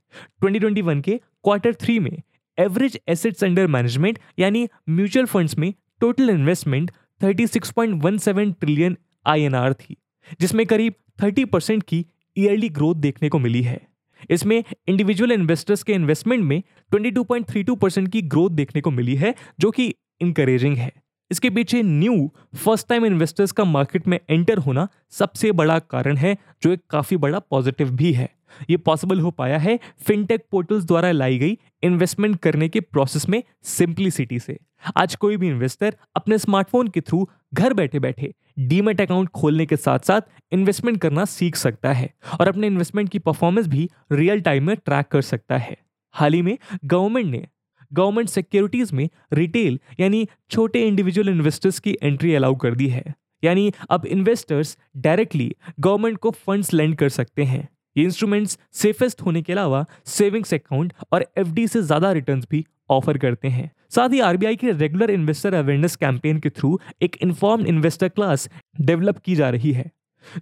2021 0.43 1.01
के 1.01 1.17
क्वार्टर 1.17 1.73
थ्री 1.75 1.97
में 1.99 2.21
एवरेज 2.57 2.99
एसेट्स 3.09 3.43
अंडर 3.43 3.67
मैनेजमेंट 3.67 4.19
यानी 4.39 4.67
म्यूचुअल 4.89 5.25
फंड्स 5.25 5.57
में 5.57 5.73
टोटल 6.01 6.29
इन्वेस्टमेंट 6.29 6.91
36.17 7.21 8.53
ट्रिलियन 8.59 8.97
आईएनआर 9.25 9.73
थी, 9.73 9.97
जिसमें 10.41 10.65
करीब 10.65 10.93
30 11.21 11.45
परसेंट 11.45 11.83
की 11.83 12.05
ईयरली 12.37 12.69
ग्रोथ 12.69 12.95
देखने 12.95 13.29
को 13.29 13.39
मिली 13.39 13.61
है। 13.61 13.87
इसमें 14.29 14.63
इंडिविजुअल 14.87 15.31
इन्वेस्टर्स 15.31 15.83
के 15.83 15.93
इन्वेस्टमेंट 15.93 16.43
में 16.43 16.63
22.32 16.91 17.75
परसेंट 17.75 18.11
की 18.11 18.21
ग्रोथ 18.21 18.49
देखने 18.49 18.81
को 18.81 18.91
मिली 18.91 19.15
है, 19.15 19.35
जो 19.59 19.71
कि 19.71 19.95
इंकरेजिंग 20.21 20.77
है। 20.77 21.04
इसके 21.31 21.49
पीछे 21.49 21.81
न्यू 21.83 22.31
फ़र्स्ट 22.55 22.87
टाइम 22.89 23.05
इन्वेस्टर्स 23.05 23.51
का 23.51 23.63
मार्केट 23.65 24.07
में 24.07 24.19
एंटर 24.29 24.57
होना 24.57 24.87
सबसे 25.11 25.51
बड़ा 25.51 25.77
कारण 25.79 26.17
है, 26.17 26.37
जो 26.63 26.71
एक 26.71 26.81
काफ़ी 26.89 27.17
बड़ा 27.17 27.39
पॉजिटिव 27.39 27.91
भी 27.91 28.13
है। 28.13 28.29
ये 28.69 28.77
पॉसिबल 28.77 29.19
हो 29.19 29.31
पाया 29.31 29.57
है 29.57 29.79
फिनटेक 30.05 30.45
पोर्टल्स 30.51 30.83
द्वारा 30.83 31.11
लाई 31.11 31.37
गई 31.37 31.57
इन्वेस्टमेंट 31.83 32.39
करने 32.39 32.69
के 32.69 32.79
प्रोसेस 32.79 33.27
में 33.29 33.41
सिंप्लिसिटी 33.63 34.39
से। 34.39 34.57
आज 34.97 35.15
कोई 35.15 35.37
भी 35.37 35.47
इन्वेस्टर 35.47 35.95
अपने 36.15 36.37
स्मार्टफ़ोन 36.37 36.87
के 36.87 37.01
थ्रू 37.01 37.27
घर 37.53 37.73
बैठे 37.73 37.99
बैठे 37.99 38.33
डीमेट 38.59 39.01
अकाउंट 39.01 39.29
खोलने 39.29 39.65
के 39.65 39.77
साथ 39.77 39.99
साथ 39.99 40.21
इन्वेस्टमेंट 40.51 40.99
करना 41.01 41.25
सीख 41.25 41.55
सकता 41.55 41.93
है 41.93 42.13
और 42.39 42.47
अपने 42.47 42.67
इन्वेस्टमेंट 42.67 43.09
की 43.09 43.19
परफॉर्मेंस 43.19 43.67
भी 43.67 43.89
रियल 44.11 44.41
टाइम 44.41 44.67
में 44.67 44.75
ट्रैक 44.75 45.07
कर 45.07 45.21
सकता 45.21 45.57
है। 45.57 45.77
हाल 46.15 46.33
ही 46.33 46.41
में 46.41 46.57
गवर्नमेंट 46.85 47.31
ने 47.31 47.45
गवर्नमेंट 47.95 48.29
सिक्योरिटीज 48.29 48.91
में 48.93 49.07
रिटेल, 49.33 49.79
यानी 49.99 50.27
छोटे 50.51 50.87
इंडिविजुअल 50.87 51.29
इन्वेस्टर्स 51.29 51.79
की 51.79 51.97
एंट्री 52.03 52.33
अलाउ 52.35 52.55
कर 52.55 52.75
दी 52.75 52.87
है। 52.89 53.03
यानी 53.43 53.71
अब 53.89 54.05
इन्वेस्टर्स 54.07 54.77
डायरेक्टली 54.97 55.51
गवर्नमेंट 55.79 56.17
को 56.17 56.31
फंड्स 56.31 56.73
लेंड 56.73 56.95
कर 56.95 57.09
सकते 57.11 57.43
हैं। 57.43 57.67
ये 57.95 58.03
इंस्ट्रूमेंट्स 58.03 58.57
सेफेस्ट 58.73 59.21
होने 59.21 59.41
के 59.41 59.53
अलावा 59.53 59.85
सेविंग्स 60.07 60.53
अकाउंट 60.53 60.93
और 61.13 61.25
एफडी 61.37 61.67
से 61.67 61.81
ज़्यादा 61.81 62.11
रिटर्न 62.11 62.41
भी 62.51 62.65
ऑफ़र 62.91 63.17
करते 63.17 63.47
हैं। 63.47 63.69
साथ 63.89 64.09
ही 64.09 64.19
आरबीआई 64.21 64.55
के 64.55 64.71
रेगुलर 64.73 65.11
इन्वेस्टर 65.11 65.53
अवेयरनेस 65.53 65.95
कैंपेन 65.95 66.39
के 66.39 66.49
थ्रू 66.49 66.79
एक 67.01 67.15
इन्फॉर्म 67.21 67.65
इन्वेस्टर 67.65 68.09
क्लास 68.09 68.49
डेवलप 68.81 69.17
की 69.17 69.35
जा 69.35 69.49
रही 69.49 69.71
है। 69.71 69.89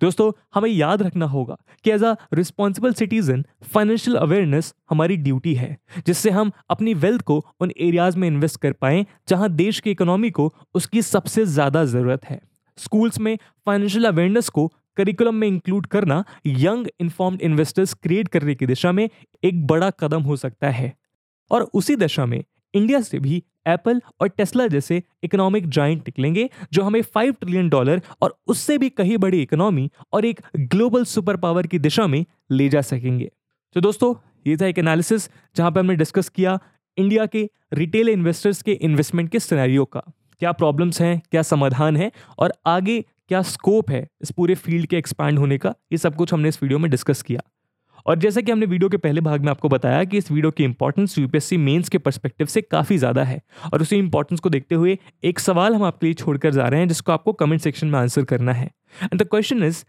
दोस्तों, 0.01 0.31
हमें 0.53 0.69
याद 0.69 1.01
रखना 1.01 1.25
होगा 1.25 1.57
कि 1.85 1.91
as 1.91 2.03
a 2.03 2.13
responsible 2.33 2.93
citizen 2.93 3.43
financial 3.73 4.17
awareness 4.17 4.73
हमारी 4.89 5.17
ड्यूटी 5.17 5.53
है, 5.55 5.77
जिससे 6.05 6.29
हम 6.29 6.51
अपनी 6.69 6.93
वेल्थ 6.95 7.21
को 7.21 7.43
उन 7.61 7.71
एरियाज़ 7.79 8.17
में 8.17 8.27
इन्वेस्ट 8.27 8.61
कर 8.61 8.73
पाएँ 8.73 9.05
जहाँ 9.29 9.49
देश 9.51 9.79
की 9.79 9.91
इकोनॉमी 9.91 10.31
को 10.31 10.53
उसकी 10.75 11.01
सबसे 11.03 11.45
ज़्यादा 11.47 11.83
ज़रूरत 11.85 12.25
है। 12.25 12.41
स्कूल्स 12.77 13.19
में 13.19 13.37
फाइनेंशियल 13.67 14.05
अवेयरनेस 14.05 14.49
को 14.49 14.67
करिकुलम 14.97 15.35
में 15.35 15.47
इंक्लूड 15.47 15.85
करना 15.87 16.23
यंग 16.47 16.87
इन्फॉर्म्ड 17.01 17.41
इन्वेस्टर्स 17.41 17.93
क्रिएट 17.93 18.27
करने 18.27 18.55
की 18.55 18.65
दिशा 18.65 18.91
में 18.91 19.07
एक 19.43 19.65
बड़ा 19.67 19.89
कदम 19.99 20.21
हो 20.21 20.35
सकता 20.35 20.69
है। 20.69 20.93
और 21.51 21.61
उसी 21.73 21.95
दशा 21.95 22.25
में 22.25 22.43
इंडिया 22.73 23.01
से 23.01 23.19
भी 23.19 23.43
एप्पल 23.67 24.01
और 24.21 24.27
टेस्ला 24.27 24.67
जैसे 24.67 25.01
इकोनॉमिक 25.23 25.67
जॉइंट 25.67 25.99
निकलेंगे, 25.99 26.49
जो 26.73 26.83
हमें 26.83 27.01
फाइव 27.03 27.33
ट्रिलियन 27.33 27.69
डॉलर 27.69 28.01
और 28.21 28.37
उससे 28.47 28.77
भी 28.77 28.89
कहीं 28.89 29.17
बड़ी 29.17 29.41
इकोनॉमी 29.41 29.89
और 30.13 30.25
एक 30.25 30.41
ग्लोबल 30.57 31.03
सुपर 31.05 31.37
पावर 31.37 31.67
की 31.67 31.79
दिशा 31.79 32.07
में 32.07 32.25
ले 32.51 32.67
जा 32.69 32.81
सकेंगे। 32.81 33.31
तो 33.75 33.81
दोस्तों, 33.81 34.13
ये 34.47 34.57
था 34.57 34.65
एक 34.65 34.79
एनालिसिस 34.79 35.29
जहाँ 35.55 35.71
पर 35.71 35.79
हमने 35.79 35.95
डिस्कस 35.95 36.29
किया 36.29 36.59
इंडिया 36.97 37.25
के 37.25 37.49
रिटेल 37.73 38.09
इन्वेस्टर्स 38.09 38.61
के 38.61 38.71
इन्वेस्टमेंट 38.71 39.29
के 39.29 39.39
सिनेरियो 39.39 39.85
का। 39.85 40.03
क्या 40.41 40.51
प्रॉब्लम्स 40.51 41.01
हैं, 41.01 41.21
क्या 41.31 41.41
समाधान 41.41 41.97
है 41.97 42.11
और 42.39 42.53
आगे 42.65 43.03
क्या 43.29 43.41
स्कोप 43.41 43.89
है 43.91 44.07
इस 44.21 44.31
पूरे 44.31 44.55
फ़ील्ड 44.55 44.85
के 44.85 44.97
एक्सपैंड 44.97 45.39
होने 45.39 45.57
का, 45.57 45.73
ये 45.91 45.97
सब 45.97 46.15
कुछ 46.15 46.33
हमने 46.33 46.49
इस 46.49 46.61
वीडियो 46.63 46.79
में 46.79 46.89
डिस्कस 46.91 47.21
किया। 47.21 47.41
और 48.05 48.17
जैसा 48.19 48.41
कि 48.41 48.51
हमने 48.51 48.65
वीडियो 48.65 48.89
के 48.89 48.97
पहले 48.97 49.21
भाग 49.21 49.43
में 49.43 49.49
आपको 49.51 49.69
बताया 49.69 50.03
कि 50.03 50.17
इस 50.17 50.31
वीडियो 50.31 50.51
की 50.51 50.63
इंपॉर्टेंस 50.63 51.17
यूपीएससी 51.17 51.57
मेंस 51.57 51.89
के 51.89 51.97
परस्पेक्टिव 51.97 52.47
से 52.47 52.61
काफ़ी 52.61 52.97
ज़्यादा 52.97 53.23
है। 53.23 53.41
और 53.73 53.81
उसी 53.81 53.97
इंपॉर्टेंस 53.97 54.39
को 54.39 54.49
देखते 54.49 54.75
हुए 54.75 54.97
एक 55.23 55.39
सवाल 55.39 55.75
हम 55.75 55.83
आपके 55.83 56.05
लिए 56.05 56.13
छोड़कर 56.13 56.51
जा 56.51 56.67
रहे 56.67 56.79
हैं 56.79 56.87
जिसको 56.87 57.11
आपको 57.11 57.33
कमेंट 57.33 57.61
सेक्शन 57.61 57.87
में 57.87 57.99
आंसर 57.99 58.23
करना 58.23 58.53
है। 58.53 58.69
And 59.03 59.21
the 59.21 59.27
question 59.27 59.63
is 59.63 59.83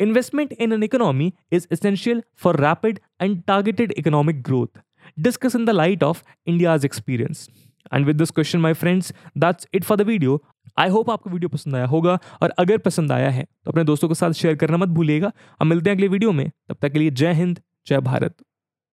investment 0.00 0.52
in 0.52 0.72
an 0.72 0.82
economy 0.82 1.32
is 1.52 1.66
essential 1.72 2.22
for 2.36 2.60
rapid 2.60 3.00
and 3.22 3.42
targeted 3.46 3.92
economic 3.98 4.42
growth 4.42 4.80
discuss 5.18 5.56
in 5.56 5.64
the 5.64 5.70
light 5.70 6.02
of 6.02 6.22
India's 6.46 6.84
experience 6.84 7.48
And 7.92 8.04
with 8.04 8.18
this 8.18 8.30
question, 8.30 8.60
my 8.60 8.70
friends, 8.74 9.12
that's 9.34 9.66
it 9.72 9.84
for 9.84 9.96
the 9.96 10.04
video. 10.04 10.32
I 10.78 10.88
hope 10.88 11.10
आपको 11.10 11.30
video 11.30 11.48
पसंद 11.48 11.76
आया 11.76 11.86
होगा 11.86 12.18
और 12.42 12.54
अगर 12.58 12.78
पसंद 12.78 13.12
आया 13.12 13.30
है 13.30 13.44
तो 13.64 13.70
अपने 13.70 13.84
दोस्तों 13.84 14.08
के 14.08 14.14
साथ 14.14 14.32
शेयर 14.32 14.56
करना 14.56 14.76
मत 14.76 14.88
भूलिएगा। 14.88 15.32
हम 15.60 15.68
मिलते 15.68 15.90
हैं 15.90 15.96
अगले 15.96 16.08
वीडियो 16.08 16.32
में। 16.32 16.48
तब 16.68 16.76
तक 16.82 16.92
के 16.92 16.98
लिए 16.98 17.10
जय 17.12 17.32
हिंद, 17.32 17.58
जय 17.86 18.00
भारत। 18.00 18.36